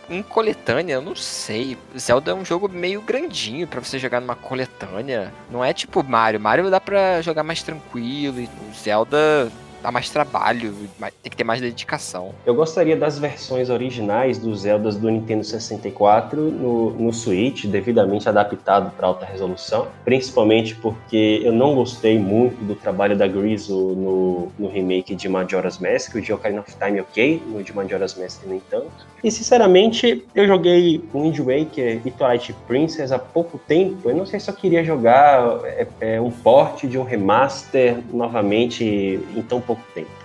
[0.08, 1.76] em coletânea, eu não sei.
[1.98, 5.32] Zelda é um jogo meio grandinho para você jogar numa coletânea.
[5.50, 6.40] Não é tipo Mario.
[6.40, 8.40] Mario dá pra jogar mais tranquilo.
[8.40, 9.50] E Zelda
[9.84, 10.74] dá mais trabalho,
[11.22, 12.30] tem que ter mais dedicação.
[12.46, 18.90] Eu gostaria das versões originais dos Zeldas do Nintendo 64 no, no Switch, devidamente adaptado
[18.96, 24.68] para alta resolução, principalmente porque eu não gostei muito do trabalho da Grizzle no, no
[24.68, 28.62] remake de Majora's Mask, o de Ocarina of Time ok, no de Majora's Mask nem
[28.70, 29.06] tanto.
[29.22, 34.40] E sinceramente, eu joguei Wind Waker e Twilight Princess há pouco tempo, eu não sei
[34.40, 39.73] se eu queria jogar é, é, um port de um remaster novamente em tão pouco
[39.74, 40.24] pouco tempo.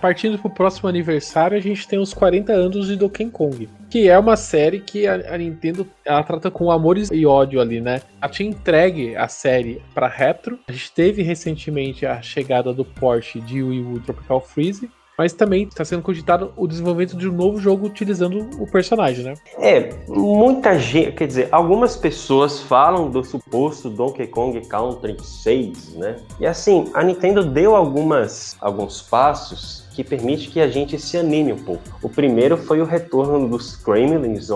[0.00, 4.06] Partindo para o próximo aniversário, a gente tem os 40 anos de Donkey Kong, que
[4.06, 8.02] é uma série que a, Nintendo ela trata com amor e ódio ali, né?
[8.20, 10.58] Ela tinha entregue a série para retro.
[10.68, 15.64] A gente teve recentemente a chegada do Porsche de Wii U Tropical Freeze, mas também
[15.64, 19.34] está sendo cogitado o desenvolvimento de um novo jogo utilizando o personagem, né?
[19.58, 26.16] É, muita gente, quer dizer, algumas pessoas falam do suposto Donkey Kong Country 6, né?
[26.40, 31.52] E assim, a Nintendo deu algumas alguns passos que permite que a gente se anime
[31.52, 31.82] um pouco.
[32.02, 34.48] O primeiro foi o retorno dos Kremlins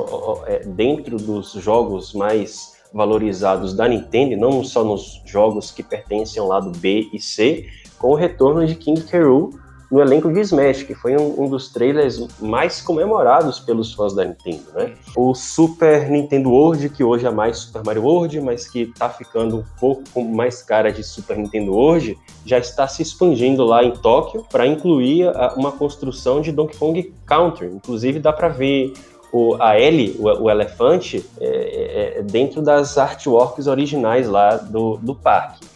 [0.46, 6.48] é, dentro dos jogos mais valorizados da Nintendo, não só nos jogos que pertencem ao
[6.48, 7.66] lado B e C,
[7.98, 9.18] com o retorno de King K.
[9.91, 14.22] No elenco de Smash, que foi um, um, dos trailers mais comemorados pelos fãs da
[14.22, 14.95] Nintendo, né?
[15.16, 19.57] O Super Nintendo World, que hoje é mais Super Mario World, mas que tá ficando
[19.57, 24.45] um pouco mais cara de Super Nintendo World, já está se expandindo lá em Tóquio
[24.51, 27.68] para incluir a, uma construção de Donkey Kong Country.
[27.68, 28.93] Inclusive dá para ver
[29.32, 34.99] o, a Ellie, o, o elefante, é, é, é, dentro das artworks originais lá do,
[34.99, 35.66] do parque.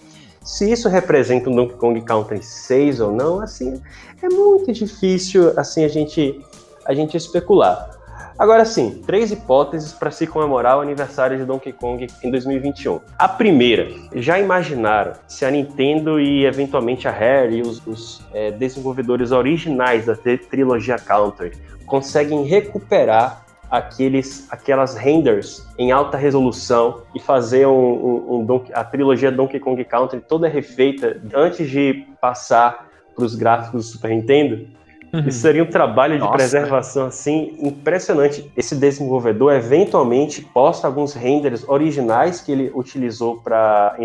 [0.44, 3.80] Se isso representa um Donkey Kong Country 6 ou não, assim,
[4.22, 6.40] é muito difícil assim a gente
[6.84, 7.90] a gente especular.
[8.38, 13.00] Agora sim, três hipóteses para se comemorar o aniversário de Donkey Kong em 2021.
[13.16, 18.50] A primeira, já imaginaram se a Nintendo e eventualmente a Rare e os, os é,
[18.50, 21.52] desenvolvedores originais da trilogia Country
[21.86, 28.84] conseguem recuperar aqueles, aquelas renders em alta resolução e fazer um, um, um Donkey, a
[28.84, 34.68] trilogia Donkey Kong Country toda refeita antes de passar para os gráficos do Super Nintendo,
[35.12, 35.28] Uhum.
[35.28, 36.32] Isso seria um trabalho de Nossa.
[36.32, 38.50] preservação assim impressionante.
[38.56, 43.96] Esse desenvolvedor eventualmente posta alguns renders originais que ele utilizou para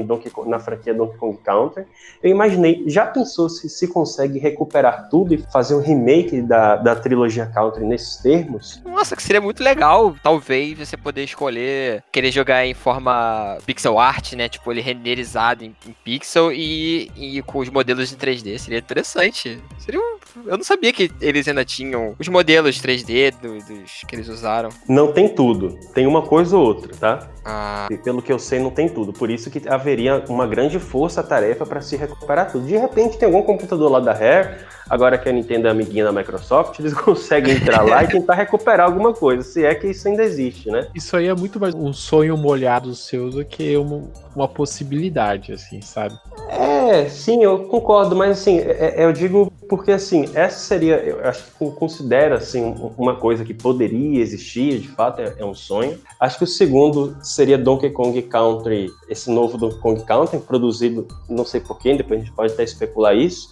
[0.45, 1.85] na franquia Donkey Kong Country.
[2.21, 6.95] Eu imaginei, já pensou se se consegue recuperar tudo e fazer um remake da, da
[6.95, 8.81] trilogia Country nesses termos?
[8.85, 10.15] Nossa, que seria muito legal.
[10.21, 14.49] Talvez você poder escolher querer jogar em forma pixel art, né?
[14.49, 18.57] Tipo, ele renderizado em, em pixel e, e com os modelos em 3D.
[18.57, 19.61] Seria interessante.
[19.79, 24.15] Seria um Eu não sabia que eles ainda tinham os modelos 3D dos, dos que
[24.15, 24.69] eles usaram.
[24.87, 25.77] Não tem tudo.
[25.93, 27.29] Tem uma coisa ou outra, tá?
[27.45, 27.87] Ah.
[27.91, 29.13] E pelo que eu sei, não tem tudo.
[29.13, 32.65] Por isso que haveria uma grande força-tarefa para se recuperar tudo.
[32.65, 34.57] De repente, tem algum computador lá da Rare
[34.89, 38.87] Agora que a Nintendo é amiguinha da Microsoft, eles conseguem entrar lá e tentar recuperar
[38.87, 40.87] alguma coisa, se é que isso ainda existe, né?
[40.95, 44.03] Isso aí é muito mais um sonho molhado seu do que uma,
[44.35, 46.17] uma possibilidade, assim, sabe?
[46.49, 46.76] É,
[47.09, 51.43] sim, eu concordo, mas assim, é, é, eu digo porque assim, essa seria, eu acho
[51.43, 55.99] que considera assim uma coisa que poderia existir, de fato é, é, um sonho.
[56.19, 61.43] Acho que o segundo seria Donkey Kong Country, esse novo Donkey Kong Country produzido, não
[61.43, 63.49] sei por quem, depois a gente pode até especular isso.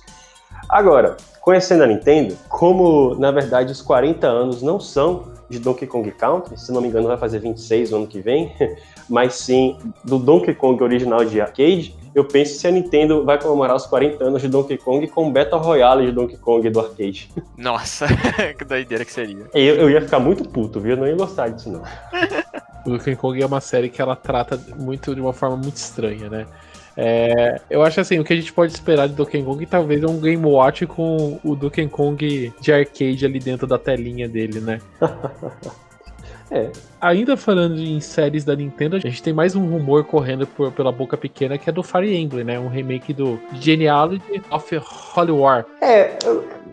[0.69, 6.09] Agora, conhecendo a Nintendo, como na verdade os 40 anos não são de Donkey Kong
[6.11, 8.53] Country, se não me engano vai fazer 26 no ano que vem,
[9.09, 13.75] mas sim do Donkey Kong original de arcade, eu penso se a Nintendo vai comemorar
[13.75, 17.29] os 40 anos de Donkey Kong com o Battle Royale de Donkey Kong do arcade.
[17.57, 18.07] Nossa,
[18.57, 19.45] que doideira que seria.
[19.53, 20.91] Eu, eu ia ficar muito puto, viu?
[20.91, 21.83] Eu não ia gostar disso, não.
[22.85, 26.29] O Donkey Kong é uma série que ela trata muito de uma forma muito estranha,
[26.29, 26.45] né?
[26.97, 30.07] É, eu acho assim, o que a gente pode esperar de Donkey Kong talvez é
[30.07, 34.79] um Game Watch com o Donkey Kong de arcade ali dentro da telinha dele, né?
[36.51, 36.71] É.
[37.01, 40.91] Ainda falando em séries da Nintendo, a gente tem mais um rumor correndo por, pela
[40.91, 42.59] boca pequena que é do Fire Emblem, né?
[42.59, 44.81] Um remake do Genealogy of
[45.15, 45.65] Holy War.
[45.81, 46.17] É,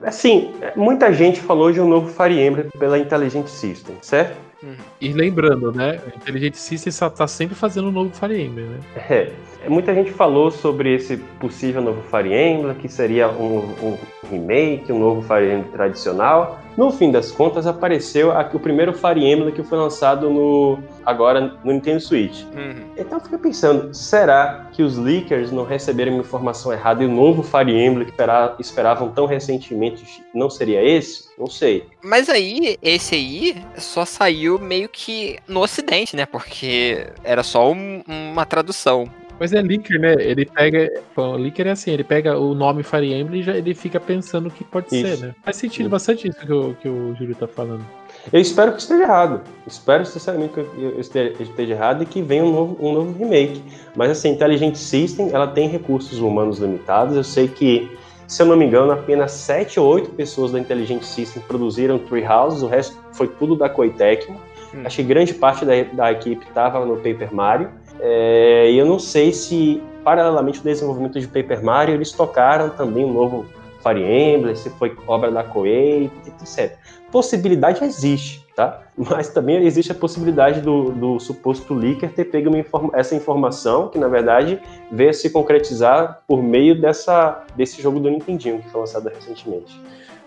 [0.02, 4.36] assim, muita gente falou de um novo Fire Emblem pela Intelligent System, certo?
[4.62, 4.76] Uhum.
[5.00, 6.00] E lembrando, né?
[6.06, 8.80] A Intelligent System tá sempre fazendo um novo Fire Emblem, né?
[9.08, 9.32] É.
[9.68, 13.98] Muita gente falou sobre esse possível novo Fire Emblem, que seria um, um
[14.30, 16.60] remake, um novo Fire Emblem tradicional.
[16.76, 21.72] No fim das contas, apareceu o primeiro Fire Emblem que foi lançado no agora no
[21.72, 22.44] Nintendo Switch.
[22.54, 22.84] Uhum.
[22.96, 27.10] Então eu fiquei pensando, será que os leakers não receberam uma informação errada e o
[27.10, 31.30] novo Fire Emblem que esperavam tão recentemente não seria esse?
[31.38, 31.86] Não sei.
[32.02, 36.24] Mas aí, esse aí só saiu meio que no ocidente, né?
[36.24, 39.08] Porque era só um, uma tradução.
[39.42, 40.14] Mas é Licker, né?
[40.20, 40.88] Ele pega.
[41.16, 44.46] O Licker é assim, ele pega o nome Fire Emblem e já, ele fica pensando
[44.46, 45.16] o que pode isso.
[45.16, 45.34] ser, né?
[45.42, 47.84] Faz sentido bastante isso que o, que o Júlio tá falando.
[48.32, 49.40] Eu espero que esteja errado.
[49.66, 53.60] Espero sinceramente que eu esteja errado e que venha um novo, um novo remake.
[53.96, 57.16] Mas assim, Intelligent System, ela tem recursos humanos limitados.
[57.16, 57.90] Eu sei que,
[58.28, 62.64] se eu não me engano, apenas 7 ou 8 pessoas da Intelligent System produziram Treehouse,
[62.64, 64.40] o resto foi tudo da Koei Tecmo.
[64.72, 64.82] Hum.
[64.84, 67.81] Acho que grande parte da, da equipe estava no Paper Mario.
[68.00, 73.12] É, eu não sei se, paralelamente ao desenvolvimento de Paper Mario, eles tocaram também um
[73.12, 73.46] novo
[73.82, 76.76] Fire Emblem, se foi obra da Koei, etc.
[77.10, 78.80] Possibilidade existe, tá?
[78.96, 82.50] Mas também existe a possibilidade do, do suposto leaker ter pego
[82.94, 88.60] essa informação, que na verdade veio se concretizar por meio dessa, desse jogo do Nintendinho,
[88.60, 89.78] que foi lançado recentemente.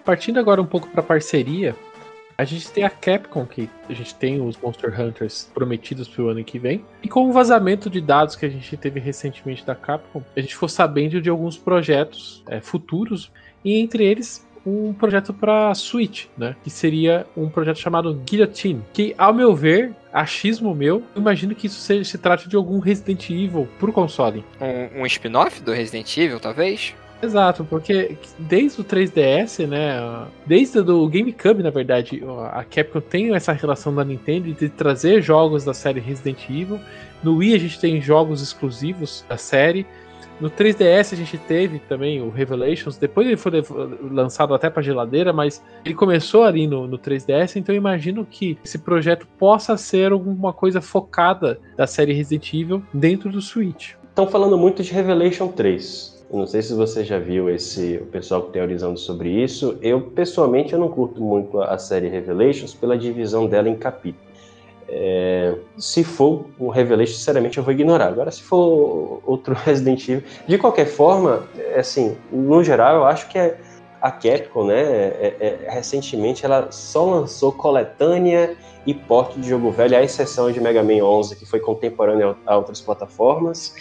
[0.03, 1.75] Partindo agora um pouco para parceria,
[2.37, 6.43] a gente tem a Capcom, que a gente tem os Monster Hunters prometidos pro ano
[6.43, 6.83] que vem.
[7.01, 10.53] E com o vazamento de dados que a gente teve recentemente da Capcom, a gente
[10.53, 13.31] ficou sabendo de alguns projetos é, futuros.
[13.63, 16.55] E entre eles, um projeto para Switch, né?
[16.63, 18.83] Que seria um projeto chamado Guillotine.
[18.91, 22.79] Que, ao meu ver, achismo meu, eu imagino que isso seja, se trate de algum
[22.79, 24.43] Resident Evil pro console.
[24.59, 26.95] Um, um spin-off do Resident Evil, talvez?
[27.21, 33.51] Exato, porque desde o 3DS, né, desde o GameCube, na verdade, a Capcom tem essa
[33.53, 36.79] relação da Nintendo de trazer jogos da série Resident Evil.
[37.23, 39.85] No Wii a gente tem jogos exclusivos da série.
[40.39, 43.63] No 3DS a gente teve também o Revelations, depois ele foi
[44.11, 48.57] lançado até para geladeira, mas ele começou ali no, no 3DS, então eu imagino que
[48.63, 53.93] esse projeto possa ser alguma coisa focada da série Resident Evil dentro do Switch.
[54.09, 56.14] Estão falando muito de Revelation 3.
[56.35, 59.77] Não sei se você já viu esse o pessoal teorizando sobre isso.
[59.81, 64.25] Eu pessoalmente eu não curto muito a série Revelations pela divisão dela em capítulos.
[64.87, 68.07] É, se for o Revelation, sinceramente eu vou ignorar.
[68.07, 73.27] Agora, se for outro Resident Evil, de qualquer forma, é assim, no geral, eu acho
[73.29, 73.57] que é
[74.01, 78.55] a Capcom, né, é, é, recentemente ela só lançou coletânea
[78.85, 82.55] e porte de jogo velho, à exceção de Mega Man 11, que foi contemporâneo a
[82.55, 83.73] outras plataformas.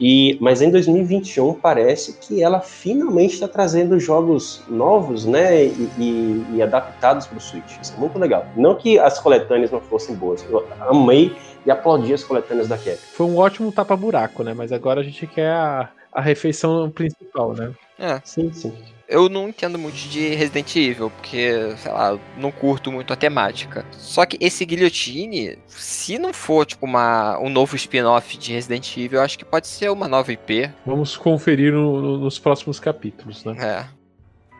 [0.00, 6.46] E, mas em 2021 parece que ela finalmente está trazendo jogos novos, né, e, e,
[6.54, 7.78] e adaptados para o Switch.
[7.80, 8.46] Isso é muito legal.
[8.56, 11.34] Não que as coletâneas não fossem boas, eu amei
[11.64, 12.98] e aplaudi as coletâneas da Capcom.
[13.12, 14.52] Foi um ótimo tapa-buraco, né?
[14.52, 17.72] Mas agora a gente quer a, a refeição principal, né?
[17.98, 18.20] É.
[18.24, 18.72] Sim, sim.
[19.08, 23.84] Eu não entendo muito de Resident Evil, porque, sei lá, não curto muito a temática.
[23.92, 29.18] Só que esse Guillotine, se não for, tipo, uma, um novo spin-off de Resident Evil,
[29.18, 30.70] eu acho que pode ser uma nova IP.
[30.86, 33.56] Vamos conferir no, no, nos próximos capítulos, né?
[33.60, 34.04] É.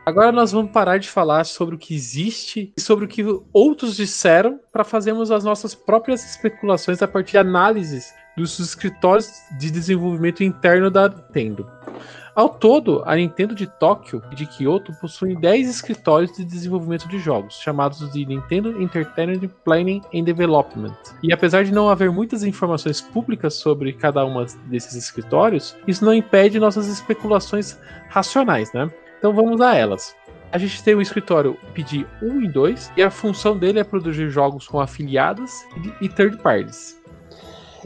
[0.07, 3.97] Agora nós vamos parar de falar sobre o que existe e sobre o que outros
[3.97, 10.45] disseram para fazermos as nossas próprias especulações a partir de análises dos escritórios de desenvolvimento
[10.45, 11.67] interno da Nintendo.
[12.35, 17.17] Ao todo, a Nintendo de Tóquio e de Kyoto possuem 10 escritórios de desenvolvimento de
[17.21, 20.97] jogos, chamados de Nintendo Entertainment Planning and Development.
[21.23, 26.13] E apesar de não haver muitas informações públicas sobre cada um desses escritórios, isso não
[26.13, 27.79] impede nossas especulações
[28.09, 28.91] racionais, né?
[29.17, 30.17] Então vamos a elas.
[30.51, 34.29] A gente tem o escritório PD 1 e 2, e a função dele é produzir
[34.29, 35.65] jogos com afiliadas
[36.01, 37.01] e third parties.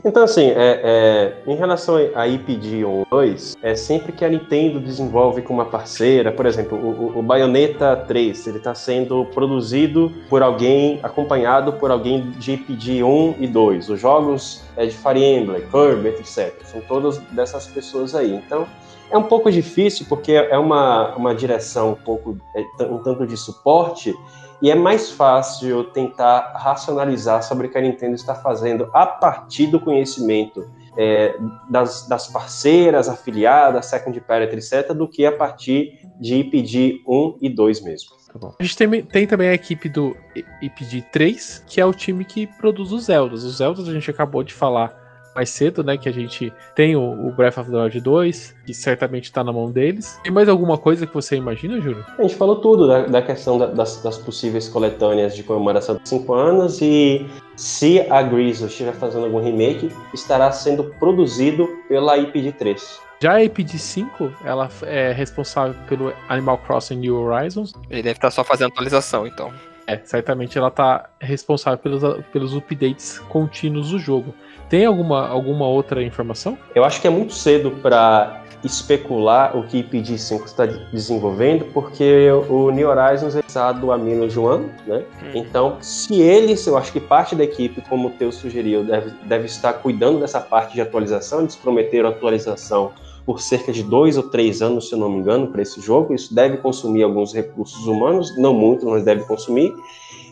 [0.05, 4.79] Então, assim, é, é, em relação a IPD 1 2, é sempre que a Nintendo
[4.79, 10.43] desenvolve com uma parceira, por exemplo, o, o Bayonetta 3, ele está sendo produzido por
[10.43, 13.89] alguém, acompanhado por alguém de IPD 1 e 2.
[13.91, 16.55] Os jogos é de Fire Emblem, Kirby, etc.
[16.65, 18.33] São todas dessas pessoas aí.
[18.35, 18.67] Então,
[19.11, 23.37] é um pouco difícil porque é uma, uma direção um pouco, é, um tanto de
[23.37, 24.15] suporte
[24.61, 29.69] e é mais fácil tentar racionalizar sobre o que a Nintendo está fazendo a partir
[29.69, 31.37] do conhecimento é,
[31.71, 37.49] das, das, parceiras, afiliadas, second party, etc., do que a partir de pedir 1 e
[37.49, 38.11] 2 mesmo.
[38.33, 40.17] Tá a gente tem, tem, também a equipe do
[40.61, 43.45] IPD 3, que é o time que produz os Zeldas.
[43.45, 45.08] Os Zeldas a gente acabou de falar
[45.39, 45.97] mais cedo, né?
[45.97, 49.53] Que a gente tem o, o Breath of the Wild 2, que certamente está na
[49.53, 50.19] mão deles.
[50.25, 52.05] Tem mais alguma coisa que você imagina, Júlio?
[52.19, 56.09] A gente falou tudo da, da questão da, das, das, possíveis coletâneas de comemoração de
[56.09, 57.25] 5 anos e
[57.57, 63.01] se a Grizzle estiver fazendo algum remake, estará sendo produzido pela IP 3.
[63.21, 67.73] Já a IPD 5, ela é responsável pelo Animal Crossing New Horizons.
[67.91, 69.53] Ele deve estar só fazendo atualização, então.
[69.89, 74.35] É, certamente ela está responsável pelos, pelos updates contínuos do jogo.
[74.69, 76.59] Tem alguma, alguma outra informação?
[76.75, 82.71] Eu acho que é muito cedo para especular o que PD5 está desenvolvendo, porque o
[82.71, 85.05] New Horizons é lançado há menos de um ano, né?
[85.23, 85.31] Hum.
[85.35, 89.47] Então, se eles, eu acho que parte da equipe, como o Teu sugeriu, deve, deve
[89.47, 92.93] estar cuidando dessa parte de atualização, eles prometeram atualização
[93.29, 96.15] por cerca de dois ou três anos, se eu não me engano, para esse jogo.
[96.15, 99.71] Isso deve consumir alguns recursos humanos, não muito, mas deve consumir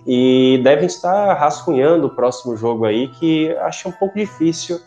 [0.06, 4.80] e devem estar rascunhando o próximo jogo aí, que acho um pouco difícil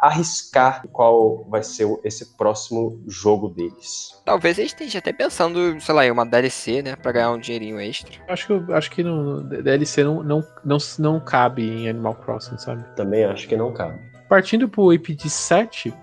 [0.00, 4.20] arriscar qual vai ser esse próximo jogo deles.
[4.24, 7.78] Talvez eles estejam até pensando, sei lá, em uma DLC, né, para ganhar um dinheirinho
[7.78, 8.20] extra.
[8.26, 12.84] Acho que acho que no, DLC não, não, não, não cabe em Animal Crossing, sabe?
[12.96, 13.96] Também acho que não cabe.
[14.28, 15.94] Partindo pro IP de 7,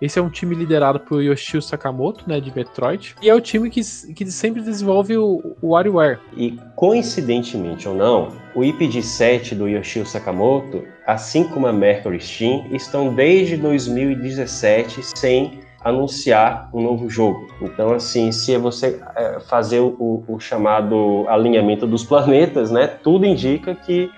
[0.00, 3.68] esse é um time liderado por Yoshio Sakamoto, né, de Metroid, e é o time
[3.70, 3.80] que,
[4.14, 6.18] que sempre desenvolve o, o WarioWare.
[6.36, 12.66] E coincidentemente ou não, o IPD 7 do Yoshio Sakamoto, assim como a Mercury Steam,
[12.72, 17.48] estão desde 2017 sem anunciar um novo jogo.
[17.62, 23.74] Então, assim, se você é, fazer o, o, chamado alinhamento dos planetas, né, tudo indica
[23.74, 24.10] que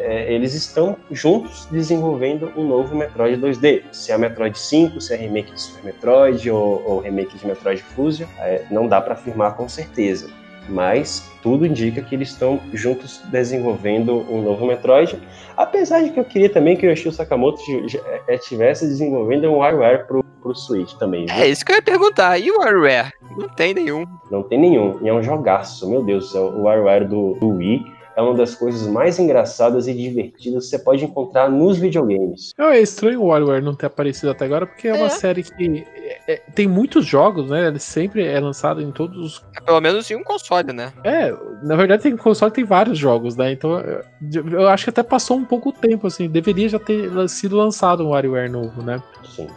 [0.00, 3.84] é, eles estão juntos desenvolvendo um novo Metroid 2D.
[3.92, 7.82] Se é Metroid 5, se é remake de Super Metroid ou, ou remake de Metroid
[7.82, 10.30] Fusion, é, não dá para afirmar com certeza.
[10.68, 15.20] Mas tudo indica que eles estão juntos desenvolvendo um novo Metroid.
[15.56, 17.60] Apesar de que eu queria também que o Yoshio Sakamoto
[18.28, 21.26] estivesse é, desenvolvendo um WarioWare pro, pro Switch também.
[21.26, 21.34] Viu?
[21.34, 22.38] É isso que eu ia perguntar.
[22.38, 23.12] E o WarioWare?
[23.36, 24.06] Não tem nenhum.
[24.30, 24.98] Não tem nenhum.
[25.02, 25.90] E é um jogaço.
[25.90, 30.64] Meu Deus, o WarioWare do, do Wii é uma das coisas mais engraçadas e divertidas
[30.64, 32.52] que você pode encontrar nos videogames.
[32.58, 34.94] É estranho o WarioWare não ter aparecido até agora, porque é, é.
[34.94, 37.66] uma série que é, é, tem muitos jogos, né?
[37.66, 39.44] Ele sempre é lançado em todos os.
[39.56, 40.92] É, pelo menos em um console, né?
[41.02, 43.52] É, na verdade tem console tem vários jogos, né?
[43.52, 43.82] Então
[44.52, 46.28] eu acho que até passou um pouco o tempo, assim.
[46.28, 49.02] Deveria já ter sido lançado um WarioWare novo, né?
[49.34, 49.48] Sim.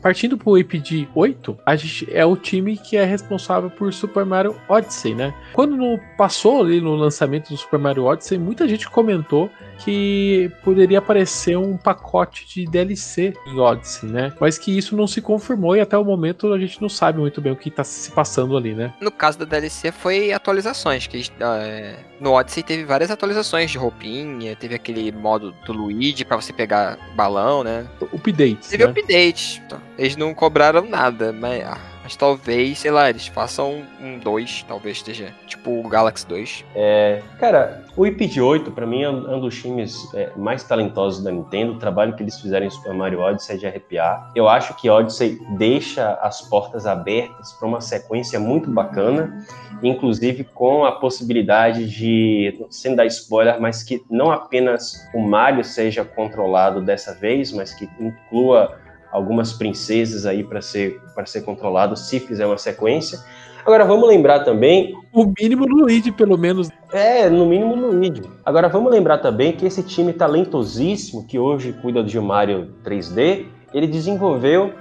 [0.00, 4.54] Partindo pro IPD 8, a gente é o time que é responsável por Super Mario
[4.68, 5.34] Odyssey, né?
[5.52, 11.56] Quando passou ali no lançamento do Super Mario Odyssey, muita gente comentou que poderia aparecer
[11.56, 14.32] um pacote de DLC em Odyssey, né?
[14.40, 17.40] Mas que isso não se confirmou e até o momento a gente não sabe muito
[17.40, 18.92] bem o que tá se passando ali, né?
[19.00, 24.56] No caso da DLC foi atualizações, que é, no Odyssey teve várias atualizações de roupinha,
[24.56, 27.86] teve aquele modo do Luigi para você pegar balão, né?
[28.12, 28.68] Updates.
[28.68, 28.90] Teve né?
[28.90, 29.62] updates.
[29.96, 34.96] Eles não cobraram nada, mas ah, mas talvez, sei lá, eles façam um 2, talvez
[34.96, 35.34] esteja.
[35.46, 36.64] Tipo o Galaxy 2.
[36.74, 37.20] É.
[37.38, 41.30] Cara, o IP de 8, pra mim, é um dos times é, mais talentosos da
[41.30, 41.74] Nintendo.
[41.74, 44.32] O trabalho que eles fizeram em Super Mario Odyssey é de arrepiar.
[44.34, 49.44] Eu acho que Odyssey deixa as portas abertas para uma sequência muito bacana.
[49.82, 56.06] Inclusive com a possibilidade de, sem dar spoiler, mas que não apenas o Mario seja
[56.06, 62.20] controlado dessa vez, mas que inclua algumas princesas aí para ser para ser controlado se
[62.20, 63.18] fizer uma sequência.
[63.64, 64.94] Agora vamos lembrar também.
[65.12, 66.70] O mínimo no Luigi, pelo menos.
[66.90, 68.22] É, no mínimo no Luigi.
[68.44, 73.44] Agora vamos lembrar também que esse time talentosíssimo, que hoje cuida de Mario 3D,
[73.74, 74.72] ele desenvolveu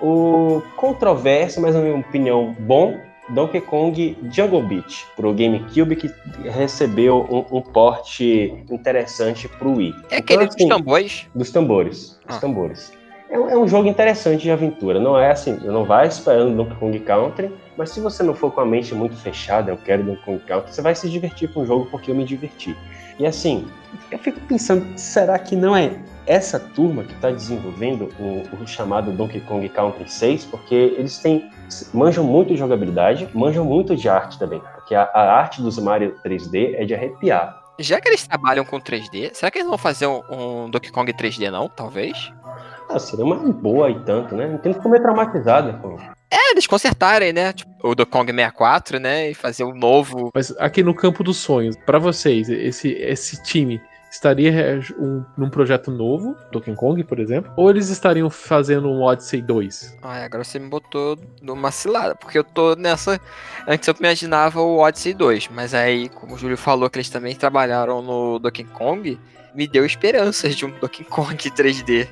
[0.00, 2.94] o controverso, mas na minha opinião bom,
[3.30, 6.10] Donkey Kong Jungle Beat para o GameCube que
[6.42, 9.94] recebeu um, um porte interessante para o Wii.
[10.10, 11.26] É aquele então, assim, dos tambores?
[11.34, 12.20] Dos tambores.
[12.26, 12.32] Ah.
[12.32, 12.92] Dos tambores.
[13.34, 15.00] É, é, um jogo interessante de aventura.
[15.00, 18.60] Não é assim, não vai esperando Donkey Kong Country, mas se você não for com
[18.60, 21.66] a mente muito fechada, eu quero Donkey Kong Country, você vai se divertir com o
[21.66, 22.76] jogo porque eu me diverti.
[23.18, 23.66] E assim,
[24.10, 29.10] eu fico pensando, será que não é essa turma que está desenvolvendo o, o, chamado
[29.10, 30.44] Donkey Kong Country 6?
[30.44, 31.50] Porque eles têm
[31.92, 36.14] manjam muito de jogabilidade, manjam muito de arte também, porque a, a arte dos Mario
[36.24, 37.64] 3D é de arrepiar.
[37.78, 41.12] Já que eles trabalham com 3D, será que eles vão fazer um, um Donkey Kong
[41.12, 41.68] 3D não?
[41.68, 42.32] Talvez?
[42.94, 44.46] Ah, seria uma boa e tanto, né?
[44.46, 45.76] Não tem que comer traumatizado.
[45.80, 45.98] Pô.
[46.30, 47.52] É, eles consertarem, né?
[47.52, 49.30] Tipo, o do Kong 64, né?
[49.30, 50.30] E fazer um novo.
[50.32, 55.90] Mas aqui no campo dos sonhos, para vocês, esse, esse time estaria um, num projeto
[55.90, 59.98] novo, Donkey Kong, por exemplo, ou eles estariam fazendo um Odyssey 2?
[60.00, 63.20] Ah, agora você me botou numa cilada, porque eu tô nessa.
[63.66, 67.34] Antes eu imaginava o Odyssey 2, mas aí, como o Júlio falou que eles também
[67.34, 69.18] trabalharam no Donkey Kong,
[69.52, 72.06] me deu esperanças de um Donkey Kong 3D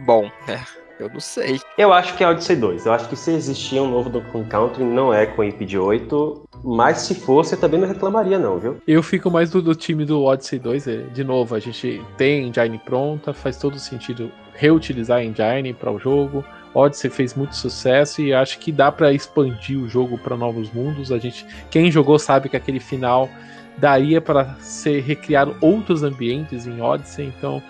[0.00, 0.64] bom, né?
[0.98, 1.60] Eu não sei.
[1.76, 2.86] Eu acho que é Odyssey 2.
[2.86, 5.76] Eu acho que se existia um novo Donkey Kong Country, não é com IP de
[5.76, 6.48] 8.
[6.62, 8.76] Mas se fosse, eu também não reclamaria, não, viu?
[8.86, 10.86] Eu fico mais do, do time do Odyssey 2.
[10.86, 15.90] É, de novo, a gente tem engine pronta, faz todo sentido reutilizar a engine para
[15.90, 16.44] o jogo.
[16.74, 21.10] Odyssey fez muito sucesso e acho que dá para expandir o jogo para novos mundos.
[21.10, 23.28] A gente, quem jogou sabe que aquele final
[23.76, 27.62] daria para ser recriado outros ambientes em Odyssey, então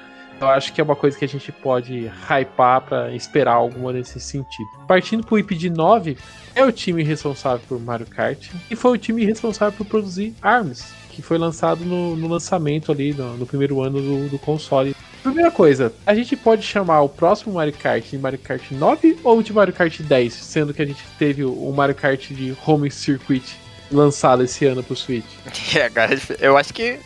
[0.43, 4.21] eu acho que é uma coisa que a gente pode hypar para esperar alguma nesse
[4.21, 4.69] sentido.
[4.87, 6.17] Partindo pro IP de 9,
[6.55, 10.93] é o time responsável por Mario Kart e foi o time responsável por produzir ARMS,
[11.11, 14.97] que foi lançado no, no lançamento ali, no, no primeiro ano do, do, console.
[15.23, 19.43] Primeira coisa, a gente pode chamar o próximo Mario Kart de Mario Kart 9 ou
[19.43, 23.57] de Mario Kart 10, sendo que a gente teve o Mario Kart de Home Circuit
[23.91, 25.25] lançado esse ano pro Switch?
[25.77, 26.99] É, cara, eu acho que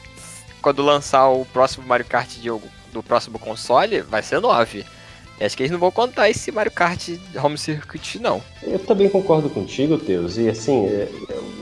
[0.62, 2.50] quando lançar o próximo Mario Kart de
[2.96, 4.84] do próximo console vai ser 9.
[5.38, 7.10] Acho que eles não vão contar esse Mario Kart
[7.42, 8.42] Home Circuit, não.
[8.62, 10.38] Eu também concordo contigo, Teus.
[10.38, 11.08] E assim, é,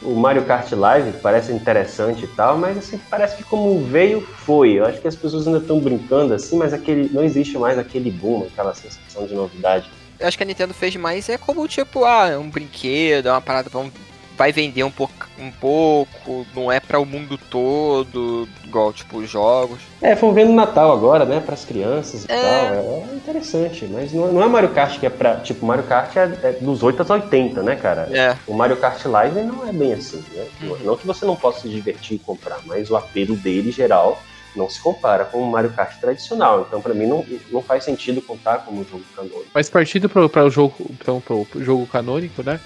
[0.02, 4.74] o Mario Kart Live parece interessante e tal, mas assim, parece que como veio, foi.
[4.74, 8.12] Eu acho que as pessoas ainda estão brincando assim, mas aquele não existe mais aquele
[8.12, 9.90] boom, aquela sensação de novidade.
[10.20, 13.68] Eu acho que a Nintendo fez mais é como tipo, ah, um brinquedo, uma parada,
[13.68, 13.92] vamos
[14.36, 19.30] vai vender um pouco, um pouco não é para o mundo todo, igual, tipo, os
[19.30, 19.80] jogos.
[20.02, 22.70] É, foi vendo Natal agora, né, para as crianças e é...
[22.70, 23.08] tal.
[23.10, 25.36] É interessante, mas não, não é Mario Kart que é pra.
[25.36, 28.08] Tipo, Mario Kart é, é dos 8 aos 80, né, cara?
[28.12, 28.36] É.
[28.46, 30.46] O Mario Kart Live não é bem assim, né?
[30.62, 30.76] Hum.
[30.82, 34.20] Não que você não possa se divertir e comprar, mas o apelo dele, geral,
[34.54, 36.64] não se compara com o Mario Kart tradicional.
[36.66, 39.46] Então, para mim, não, não faz sentido contar como um jogo canônico.
[39.52, 42.60] Mas partindo para o jogo, então, pro jogo canônico, né?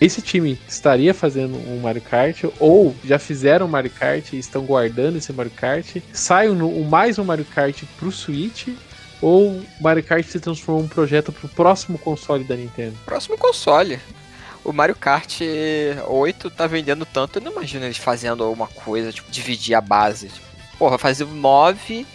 [0.00, 4.64] Esse time estaria fazendo um Mario Kart ou já fizeram um Mario Kart e estão
[4.64, 8.68] guardando esse Mario Kart, sai um, mais um Mario Kart pro Switch
[9.20, 12.96] ou Mario Kart se transformou em um projeto pro próximo console da Nintendo?
[13.04, 13.98] Próximo console.
[14.64, 15.40] O Mario Kart
[16.06, 20.28] 8 tá vendendo tanto, eu não imagino eles fazendo alguma coisa, tipo, dividir a base.
[20.28, 20.46] Tipo,
[20.78, 22.06] porra, fazer o 9,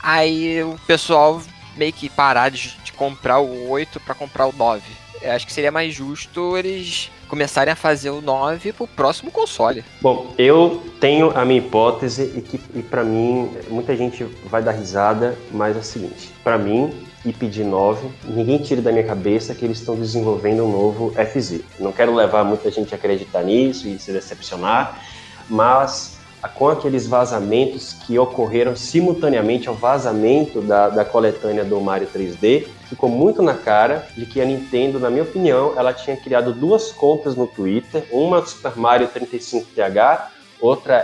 [0.00, 1.42] aí o pessoal
[1.76, 4.82] meio que parar de, de comprar o 8 para comprar o 9.
[5.22, 9.82] Eu acho que seria mais justo eles começarem a fazer o 9 pro próximo console.
[10.02, 14.72] Bom, eu tenho a minha hipótese e que e para mim muita gente vai dar
[14.72, 16.92] risada, mas é o seguinte, para mim
[17.24, 21.60] IP de 9, ninguém tira da minha cabeça que eles estão desenvolvendo um novo FZ.
[21.80, 25.00] Não quero levar muita gente a acreditar nisso e se decepcionar,
[25.48, 26.18] mas
[26.54, 33.08] com aqueles vazamentos que ocorreram simultaneamente ao vazamento da, da coletânea do Mario 3D, ficou
[33.08, 37.34] muito na cara de que a Nintendo, na minha opinião, ela tinha criado duas contas
[37.34, 40.24] no Twitter, uma Super Mario 35TH,
[40.60, 41.02] outra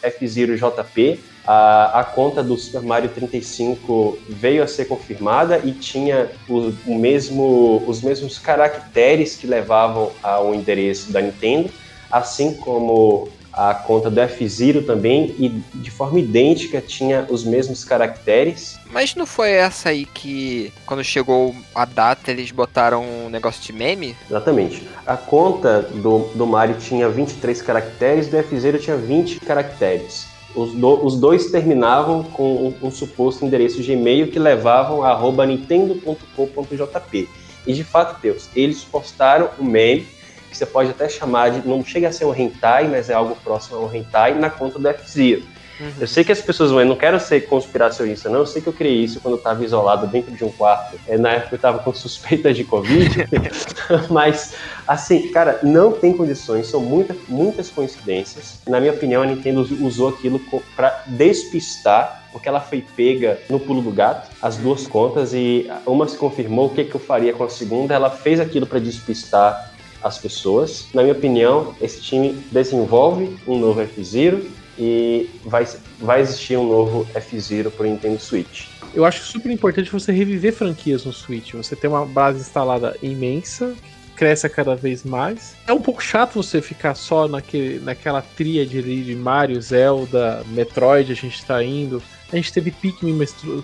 [0.00, 1.20] F0 JP.
[1.44, 6.94] A, a, conta do Super Mario 35 veio a ser confirmada e tinha o, o
[6.96, 11.68] mesmo, os mesmos caracteres que levavam ao endereço da Nintendo,
[12.10, 18.78] assim como a conta do F-Zero também e de forma idêntica tinha os mesmos caracteres.
[18.90, 23.72] Mas não foi essa aí que quando chegou a data eles botaram um negócio de
[23.72, 24.16] meme?
[24.28, 24.88] Exatamente.
[25.06, 30.26] A conta do, do Mario tinha 23 caracteres, do F-Zero tinha 20 caracteres.
[30.54, 35.46] Os, do, os, dois terminavam com um, um suposto endereço de e-mail que levavam a
[35.46, 37.28] nintendo.com.jp.
[37.66, 40.06] E de fato, Deus, eles postaram o meme
[40.54, 41.68] que você pode até chamar de.
[41.68, 44.78] Não chega a ser um hentai, mas é algo próximo a um hentai na conta
[44.78, 45.42] do F-Zero.
[45.80, 45.92] Uhum.
[46.00, 48.40] Eu sei que as pessoas vão, eu não quero ser conspiracionista, não.
[48.40, 50.96] Eu sei que eu criei isso quando eu estava isolado dentro de um quarto.
[51.08, 53.26] É, na época eu estava com suspeita de Covid.
[54.08, 54.54] mas,
[54.86, 58.60] assim, cara, não tem condições, são muita, muitas coincidências.
[58.68, 60.40] Na minha opinião, a Nintendo usou aquilo
[60.76, 66.08] para despistar porque ela foi pega no pulo do gato, as duas contas, e uma
[66.08, 69.72] se confirmou o que, que eu faria com a segunda, ela fez aquilo para despistar
[70.04, 70.88] as pessoas.
[70.92, 74.46] Na minha opinião, esse time desenvolve um novo F-Zero
[74.78, 75.66] e vai,
[75.98, 78.66] vai existir um novo F-Zero para o Nintendo Switch.
[78.94, 81.54] Eu acho super importante você reviver franquias no Switch.
[81.54, 83.74] Você tem uma base instalada imensa,
[84.14, 85.56] cresce cada vez mais.
[85.66, 91.16] É um pouco chato você ficar só naquele, naquela tríade de Mario, Zelda, Metroid, a
[91.16, 92.02] gente está indo.
[92.32, 93.18] A gente teve Pikmin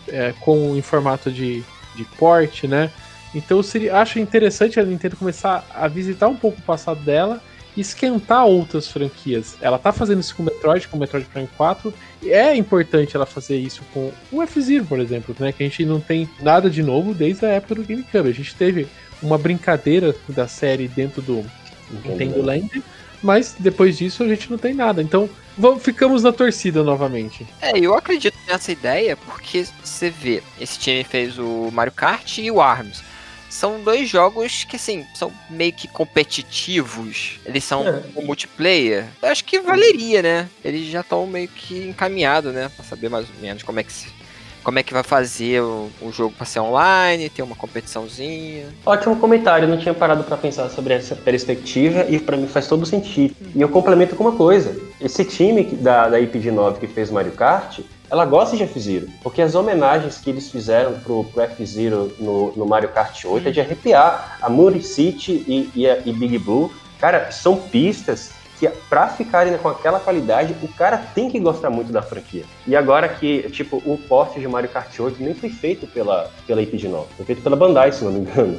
[0.09, 1.63] é, com em formato de,
[1.95, 2.91] de port, né?
[3.35, 7.41] Então seria, acho interessante a Nintendo começar a visitar um pouco o passado dela
[7.77, 9.57] e esquentar outras franquias.
[9.61, 11.95] Ela tá fazendo isso com o Metroid, com o Metroid Prime 4.
[12.23, 15.53] E é importante ela fazer isso com o F-Zero, por exemplo, né?
[15.53, 18.29] Que a gente não tem nada de novo desde a época do GameCube.
[18.29, 18.89] A gente teve
[19.23, 21.45] uma brincadeira da série dentro do
[21.91, 22.83] Nintendo Land,
[23.23, 25.01] mas depois disso a gente não tem nada.
[25.01, 27.47] Então vamos, ficamos na torcida novamente.
[27.61, 32.51] É, eu acredito nessa ideia porque você vê, esse time fez o Mario Kart e
[32.51, 33.10] o ARMS
[33.51, 37.41] são dois jogos que, assim, são meio que competitivos.
[37.45, 38.23] Eles são é.
[38.23, 39.07] multiplayer.
[39.21, 40.49] Eu acho que valeria, né?
[40.65, 42.71] Eles já estão meio que encaminhados, né?
[42.75, 44.21] Pra saber mais ou menos como é que se
[44.63, 48.67] como é que vai fazer o, o jogo para ser online, ter uma competiçãozinha.
[48.85, 52.67] Ótimo comentário, eu não tinha parado para pensar sobre essa perspectiva e para mim faz
[52.67, 53.35] todo sentido.
[53.55, 57.81] E eu complemento com uma coisa: esse time da, da IPG9 que fez Mario Kart,
[58.11, 62.67] ela gosta de F-Zero, porque as homenagens que eles fizeram pro, pro F-Zero no, no,
[62.67, 64.39] Mario Kart 8 é de arrepiar.
[64.43, 69.57] A Muri City e, e, a, e Big Blue, cara, são pistas que para ficarem
[69.57, 72.45] com aquela qualidade, o cara tem que gostar muito da franquia.
[72.67, 76.61] E agora que, tipo, o porte de Mario Kart 8 nem foi feito pela, pela
[76.61, 78.59] IP9, foi feito pela Bandai, se não me engano.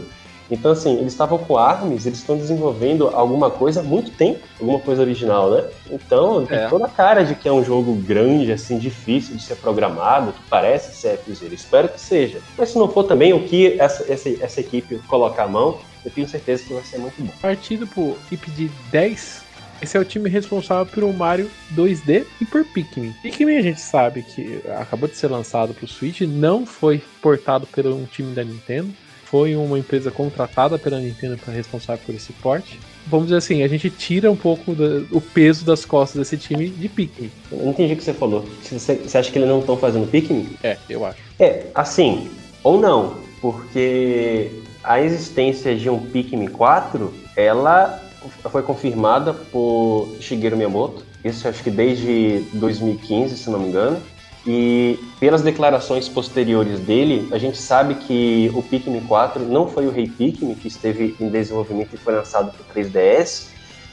[0.52, 4.80] Então, assim, eles estavam com ARMS, eles estão desenvolvendo alguma coisa há muito tempo, alguma
[4.80, 5.64] coisa original, né?
[5.90, 6.68] Então, tem é.
[6.68, 10.42] toda a cara de que é um jogo grande, assim, difícil de ser programado, que
[10.50, 11.54] parece ser FZero.
[11.54, 12.40] Espero que seja.
[12.58, 16.12] Mas se não for também, o que essa, essa, essa equipe colocar a mão, eu
[16.12, 17.32] tenho certeza que vai ser muito bom.
[17.42, 22.64] Partido por equipe de 10 esse é o time responsável pelo Mario 2D e por
[22.64, 23.16] Pikmin.
[23.24, 27.66] Pikmin a gente sabe que acabou de ser lançado para o Switch, não foi portado
[27.66, 28.94] por um time da Nintendo
[29.32, 32.78] foi uma empresa contratada pela Nintendo para responsável por esse porte.
[33.08, 36.68] Vamos dizer assim, a gente tira um pouco do, o peso das costas desse time
[36.70, 37.32] de Pikmin.
[37.50, 38.46] Eu não entendi o que você falou.
[38.62, 40.50] Você, você acha que eles não estão fazendo Pikmin?
[40.62, 41.18] É, eu acho.
[41.40, 42.30] É, assim,
[42.62, 44.52] ou não, porque
[44.84, 48.04] a existência de um Pikmin 4, ela
[48.52, 54.02] foi confirmada por Shigeru Miyamoto, isso acho que desde 2015, se não me engano.
[54.46, 59.92] E pelas declarações posteriores dele, a gente sabe que o Pikmin 4 não foi o
[59.92, 63.50] Rei Pikmin que esteve em desenvolvimento e foi lançado para o 3DS.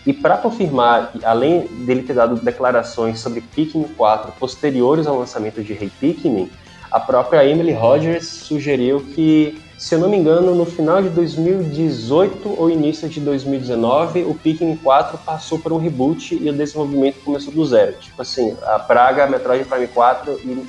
[0.07, 5.75] E para confirmar, além dele ter dado declarações sobre Pikmin 4 posteriores ao lançamento de
[5.75, 6.51] Rei Pikmin,
[6.91, 12.61] a própria Emily Rogers sugeriu que se eu não me engano, no final de 2018
[12.61, 17.53] ou início de 2019, o Pikmin 4 passou por um reboot e o desenvolvimento começou
[17.53, 17.93] do zero.
[18.01, 20.65] Tipo assim, a Praga, Metroid Prime 4 e,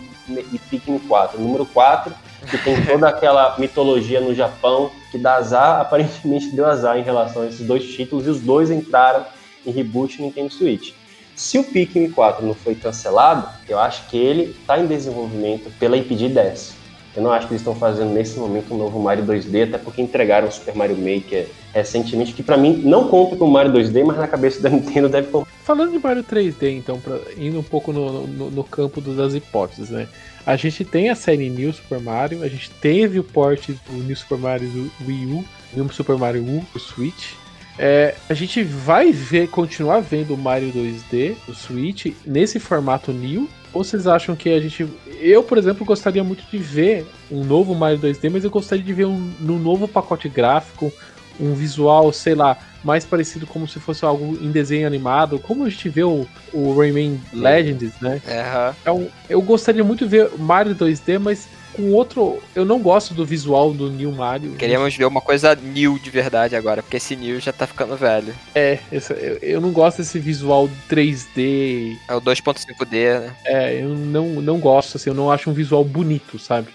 [0.54, 1.42] e Pikmin 4.
[1.42, 2.14] número 4,
[2.52, 7.42] que tem toda aquela mitologia no Japão, que dá azar, aparentemente deu azar em relação
[7.42, 9.26] a esses dois títulos, e os dois entraram
[9.66, 10.94] em reboot no Nintendo Switch.
[11.36, 15.98] Se o Pikmin 4 não foi cancelado, eu acho que ele está em desenvolvimento pela
[15.98, 16.79] IPD 10.
[17.16, 20.02] Eu não acho que eles estão fazendo nesse momento um novo Mario 2D, até porque
[20.02, 24.18] entregaram o Super Mario Maker recentemente, que para mim não conta com Mario 2D, mas
[24.18, 25.50] na cabeça da Nintendo deve contar.
[25.64, 29.90] Falando de Mario 3D, então, pra, indo um pouco no, no, no campo das hipóteses,
[29.90, 30.08] né?
[30.46, 34.16] A gente tem a série New Super Mario, a gente teve o port do New
[34.16, 35.46] Super Mario Wii U,
[35.76, 37.34] New Super Mario U, o Switch.
[37.78, 43.48] É, a gente vai ver, continuar vendo o Mario 2D, o Switch, nesse formato New,
[43.72, 44.86] ou vocês acham que a gente.
[45.20, 48.94] Eu, por exemplo, gostaria muito de ver um novo Mario 2D, mas eu gostaria de
[48.94, 50.92] ver um, um novo pacote gráfico,
[51.40, 55.70] um visual, sei lá, mais parecido como se fosse algo em desenho animado, como a
[55.70, 58.22] gente vê o, o Rayman Legends, né?
[58.26, 58.76] Uhum.
[58.82, 62.42] Então, eu gostaria muito de ver Mario 2D, mas com outro.
[62.56, 64.54] Eu não gosto do visual do New Mario.
[64.54, 68.34] Queremos ver uma coisa new de verdade agora, porque esse new já tá ficando velho.
[68.54, 69.02] É, eu,
[69.42, 71.98] eu, não gosto desse visual 3D.
[72.08, 73.36] É o 2.5D, né?
[73.46, 76.70] É, eu não, não gosto, assim, eu não acho um visual bonito, sabe?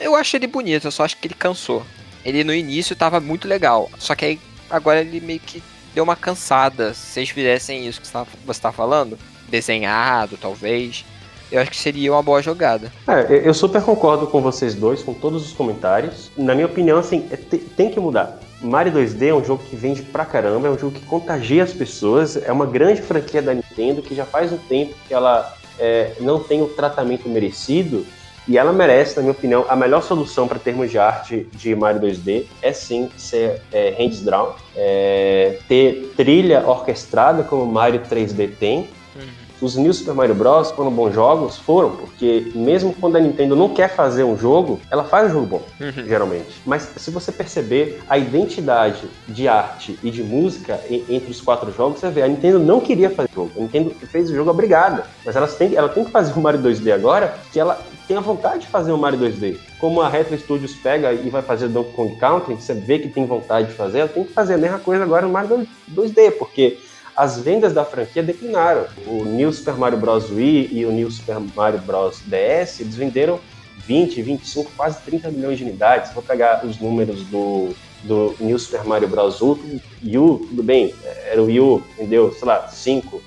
[0.00, 1.84] Eu acho ele bonito, eu só acho que ele cansou.
[2.24, 5.62] Ele no início tava muito legal, só que aí agora ele meio que
[5.94, 6.94] deu uma cansada.
[6.94, 9.18] Se vocês fizessem isso que você está falando,
[9.48, 11.04] desenhado, talvez,
[11.54, 12.92] eu acho que seria uma boa jogada.
[13.06, 16.30] É, eu super concordo com vocês dois, com todos os comentários.
[16.36, 18.40] Na minha opinião, assim, é, tem que mudar.
[18.60, 21.72] Mario 2D é um jogo que vende pra caramba, é um jogo que contagia as
[21.72, 26.14] pessoas, é uma grande franquia da Nintendo que já faz um tempo que ela é,
[26.20, 28.04] não tem o tratamento merecido
[28.46, 32.00] e ela merece, na minha opinião, a melhor solução para termos de arte de Mario
[32.00, 38.88] 2D é sim ser é, hands down, é, ter trilha orquestrada como Mario 3D tem,
[39.64, 40.70] os New Super Mario Bros.
[40.70, 41.56] foram bons jogos?
[41.56, 45.46] Foram, porque mesmo quando a Nintendo não quer fazer um jogo, ela faz um jogo
[45.46, 46.04] bom, uhum.
[46.06, 46.60] geralmente.
[46.66, 52.00] Mas se você perceber a identidade de arte e de música entre os quatro jogos,
[52.00, 53.52] você vê, a Nintendo não queria fazer jogo.
[53.56, 55.06] A Nintendo fez o jogo obrigada.
[55.24, 58.20] Mas ela tem, ela tem que fazer o Mario 2D agora, que ela tem a
[58.20, 59.56] vontade de fazer o Mario 2D.
[59.78, 63.26] Como a Retro Studios pega e vai fazer Donkey Kong Country, você vê que tem
[63.26, 66.78] vontade de fazer, ela tem que fazer a mesma coisa agora no Mario 2D, porque
[67.16, 68.86] as vendas da franquia declinaram.
[69.06, 70.30] O New Super Mario Bros.
[70.30, 72.20] Wii e o New Super Mario Bros.
[72.26, 73.40] DS, eles venderam
[73.86, 76.12] 20, 25, quase 30 milhões de unidades.
[76.12, 79.40] Vou pegar os números do, do New Super Mario Bros.
[79.40, 80.94] U, U, tudo bem,
[81.30, 83.22] era o U, vendeu, sei lá, 5,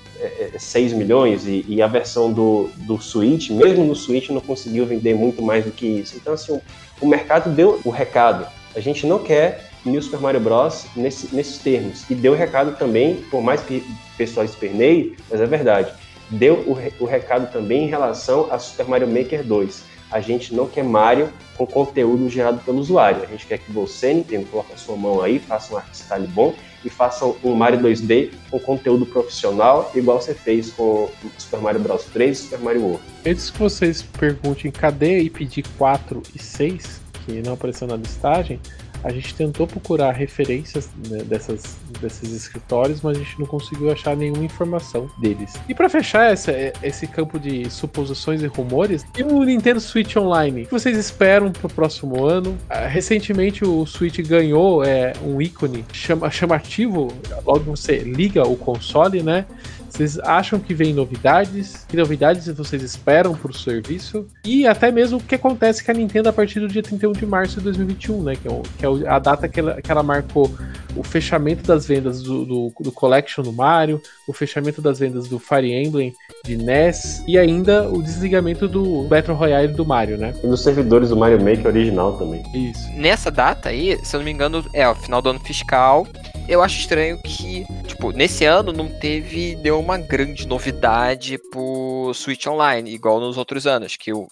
[0.58, 4.40] 6 é, é, milhões, e, e, a versão do, do Switch, mesmo no Switch, não
[4.40, 6.16] conseguiu vender muito mais do que isso.
[6.16, 6.62] Então, assim, o,
[7.00, 8.46] o mercado deu o recado.
[8.74, 10.86] A gente não quer New Super Mario Bros.
[10.96, 12.08] Nesse, nesses termos.
[12.08, 15.92] E deu o recado também, por mais que o pessoal esperneie, mas é verdade,
[16.30, 19.82] deu o, o recado também em relação a Super Mario Maker 2.
[20.10, 23.22] A gente não quer Mario com conteúdo gerado pelo usuário.
[23.22, 25.88] A gente quer que você, Nintendo, coloque a sua mão aí, faça um art
[26.28, 31.80] bom e faça um Mario 2D com conteúdo profissional, igual você fez com Super Mario
[31.80, 33.02] Bros 3 e Super Mario World.
[33.26, 38.60] Antes que vocês perguntem cadê e pedir 4 e 6, que não apareceu na listagem,
[39.02, 44.16] a gente tentou procurar referências né, dessas, desses escritórios, mas a gente não conseguiu achar
[44.16, 45.54] nenhuma informação deles.
[45.68, 50.62] E para fechar essa, esse campo de suposições e rumores, e o Nintendo Switch Online?
[50.62, 52.56] O que vocês esperam para o próximo ano?
[52.68, 57.12] Ah, recentemente o Switch ganhou é, um ícone chama, chamativo,
[57.44, 59.46] logo você liga o console, né?
[59.88, 61.84] Vocês acham que vem novidades?
[61.88, 64.26] Que novidades vocês esperam para o serviço?
[64.44, 67.26] E até mesmo o que acontece com a Nintendo a partir do dia 31 de
[67.26, 68.36] março de 2021, né?
[68.36, 70.50] Que é, que é a data que ela, que ela, marcou
[70.96, 75.38] o fechamento das vendas do, do, do, Collection do Mario, o fechamento das vendas do
[75.38, 76.12] Fire Emblem
[76.44, 80.34] de NES e ainda o desligamento do Battle Royale do Mario, né?
[80.42, 82.42] E dos servidores do Mario Maker original também.
[82.54, 82.88] Isso.
[82.94, 86.06] Nessa data aí, se eu não me engano, é o final do ano fiscal
[86.48, 92.90] eu acho estranho que, tipo, nesse ano não teve nenhuma grande novidade pro Switch Online,
[92.90, 94.28] igual nos outros anos, que o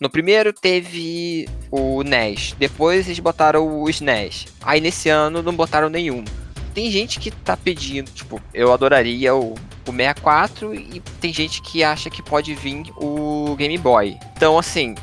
[0.00, 4.46] no primeiro teve o NES, depois eles botaram o SNES.
[4.62, 6.24] Aí nesse ano não botaram nenhum.
[6.72, 11.84] Tem gente que tá pedindo, tipo, eu adoraria o, o 64 e tem gente que
[11.84, 14.16] acha que pode vir o Game Boy.
[14.34, 14.94] Então, assim,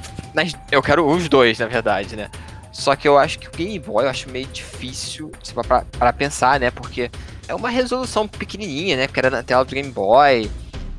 [0.71, 2.31] eu quero os dois, na verdade, né?
[2.71, 5.31] Só que eu acho que o Game Boy eu acho meio difícil
[5.97, 6.71] para pensar, né?
[6.71, 7.09] Porque
[7.47, 9.07] é uma resolução pequenininha, né?
[9.07, 10.49] Porque era na tela do Game Boy,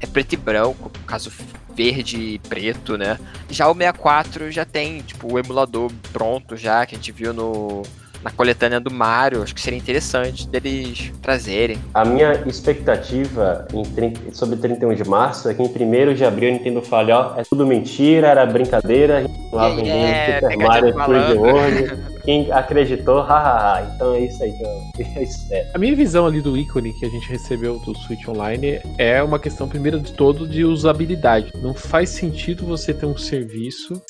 [0.01, 1.31] é preto e branco, caso
[1.75, 3.19] verde e preto, né?
[3.49, 7.83] Já o 64 já tem, tipo, o emulador pronto já, que a gente viu no,
[8.23, 9.43] na coletânea do Mario.
[9.43, 11.79] Acho que seria interessante deles trazerem.
[11.95, 16.51] A minha expectativa em 30, sobre 31 de março é que em 1 de abril
[16.51, 20.57] a Nintendo fale, ó, é tudo mentira, era brincadeira, a gente lá vendendo é, Super
[20.59, 22.09] Mario 3D World.
[22.29, 23.91] quem acreditou, hahaha.
[23.95, 24.63] Então é isso aí que
[25.17, 25.67] eu, espero.
[25.73, 29.39] A minha visão ali do ícone que a gente recebeu do Switch Online é uma
[29.39, 31.51] questão, primeiro de todo, de usabilidade.
[31.63, 34.03] Não faz sentido você ter um serviço,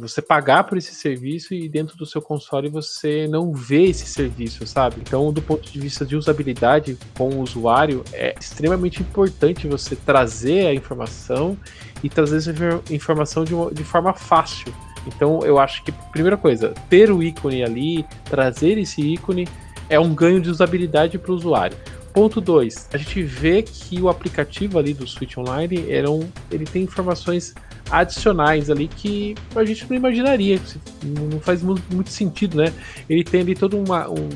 [0.00, 4.66] você pagar por esse serviço e dentro do seu console você não vê esse serviço,
[4.66, 4.96] sabe?
[5.00, 10.66] Então, do ponto de vista de usabilidade com o usuário, é extremamente importante você trazer
[10.66, 11.56] a informação
[12.02, 12.52] e trazer essa
[12.90, 14.72] informação de, uma, de forma fácil.
[15.06, 19.48] Então eu acho que, primeira coisa, ter o ícone ali, trazer esse ícone,
[19.88, 21.76] é um ganho de usabilidade para o usuário.
[22.12, 22.88] Ponto 2.
[22.92, 25.84] A gente vê que o aplicativo ali do Switch Online
[26.50, 27.54] ele tem informações
[27.90, 30.60] adicionais ali que a gente não imaginaria,
[31.02, 32.72] não faz muito sentido, né?
[33.08, 34.28] Ele tem ali todo uma, um,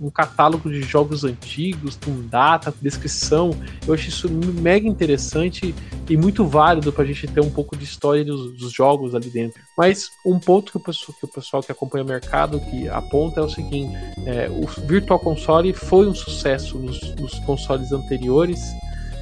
[0.00, 3.56] um, catálogo de jogos antigos, com data, descrição.
[3.86, 5.74] Eu acho isso mega interessante
[6.08, 9.30] e muito válido para a gente ter um pouco de história dos, dos, jogos ali
[9.30, 9.60] dentro.
[9.76, 13.40] Mas um ponto que o pessoal que, o pessoal que acompanha o mercado que aponta
[13.40, 13.94] é o seguinte:
[14.26, 18.60] é, o Virtual Console foi um sucesso nos, nos consoles anteriores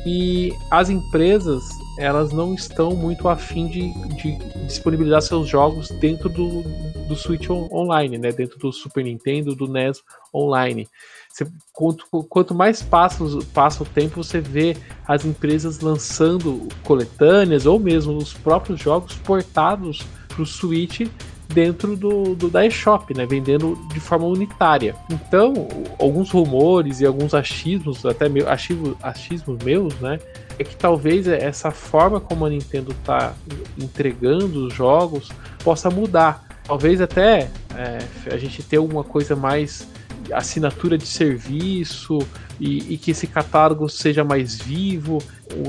[0.06, 1.62] e as empresas
[1.98, 4.36] elas não estão muito afim de, de
[4.66, 6.62] disponibilizar seus jogos dentro do,
[7.06, 8.32] do Switch on, online, né?
[8.32, 10.02] Dentro do Super Nintendo, do NES
[10.34, 10.88] online.
[11.30, 14.76] Você, quanto, quanto mais passa, passa o tempo, você vê
[15.06, 21.08] as empresas lançando coletâneas ou mesmo os próprios jogos portados para o Switch
[21.48, 24.94] dentro do, do da eShop, né, vendendo de forma unitária.
[25.10, 25.68] Então,
[25.98, 30.18] alguns rumores e alguns achismos, até meu, achismos, achismos meus, né,
[30.58, 33.34] é que talvez essa forma como a Nintendo está
[33.78, 35.30] entregando os jogos
[35.62, 36.44] possa mudar.
[36.64, 37.98] Talvez até é,
[38.32, 39.86] a gente ter alguma coisa mais
[40.32, 42.18] assinatura de serviço
[42.58, 45.18] e, e, que esse catálogo seja mais vivo,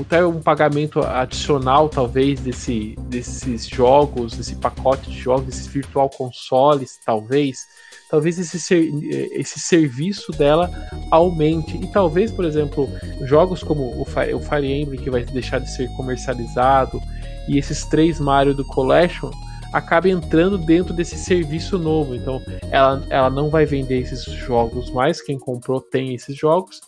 [0.00, 6.98] até um pagamento adicional talvez desse, desses jogos, desse pacote de jogos, desses virtual consoles,
[7.04, 7.66] talvez.
[8.08, 8.88] Talvez esse, ser,
[9.32, 10.70] esse serviço dela
[11.10, 11.76] aumente.
[11.76, 12.88] E talvez, por exemplo,
[13.22, 17.02] jogos como o Fire, Emblem, que vai deixar de ser comercializado,
[17.48, 19.30] e esses três Mario do Collection,
[19.72, 22.14] acaba entrando dentro desse serviço novo.
[22.14, 22.40] Então,
[22.70, 25.20] ela, ela não vai vender esses jogos mais.
[25.20, 26.80] Quem comprou tem esses jogos.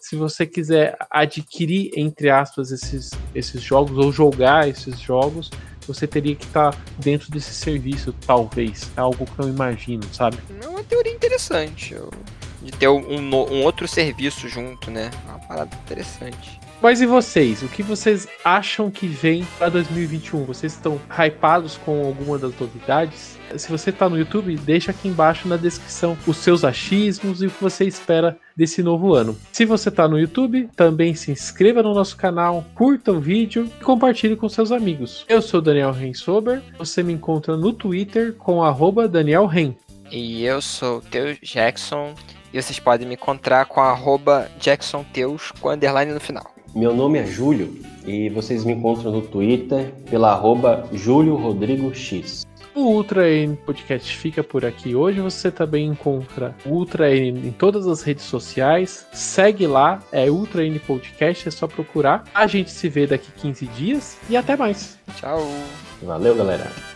[0.00, 5.50] Se você quiser adquirir, entre aspas, esses, esses jogos ou jogar esses jogos,
[5.86, 8.90] você teria que estar tá dentro desse serviço, talvez.
[8.96, 10.38] É algo que eu imagino, sabe?
[10.62, 11.96] É uma teoria interessante.
[12.62, 15.10] De ter um, um outro serviço junto, né?
[15.26, 16.60] É uma parada interessante.
[16.82, 17.62] Mas e vocês?
[17.62, 20.44] O que vocês acham que vem para 2021?
[20.44, 23.35] Vocês estão hypados com alguma das novidades?
[23.56, 27.50] Se você está no YouTube, deixa aqui embaixo na descrição os seus achismos e o
[27.50, 29.36] que você espera desse novo ano.
[29.52, 33.84] Se você está no YouTube, também se inscreva no nosso canal, curta o vídeo e
[33.84, 35.24] compartilhe com seus amigos.
[35.28, 38.60] Eu sou Daniel Rensober, você me encontra no Twitter com
[39.10, 39.74] Daniel Ren.
[40.10, 42.14] E eu sou Teu Jackson
[42.52, 46.54] e vocês podem me encontrar com arroba Jackson Teus com underline no final.
[46.74, 52.46] Meu nome é Júlio e vocês me encontram no Twitter pela arroba Júlio Rodrigo X.
[52.76, 54.94] O Ultra N Podcast fica por aqui.
[54.94, 59.06] Hoje você também encontra o Ultra N em todas as redes sociais.
[59.14, 62.24] Segue lá, é Ultra N Podcast, é só procurar.
[62.34, 64.98] A gente se vê daqui 15 dias e até mais.
[65.16, 65.40] Tchau.
[66.02, 66.95] Valeu, galera.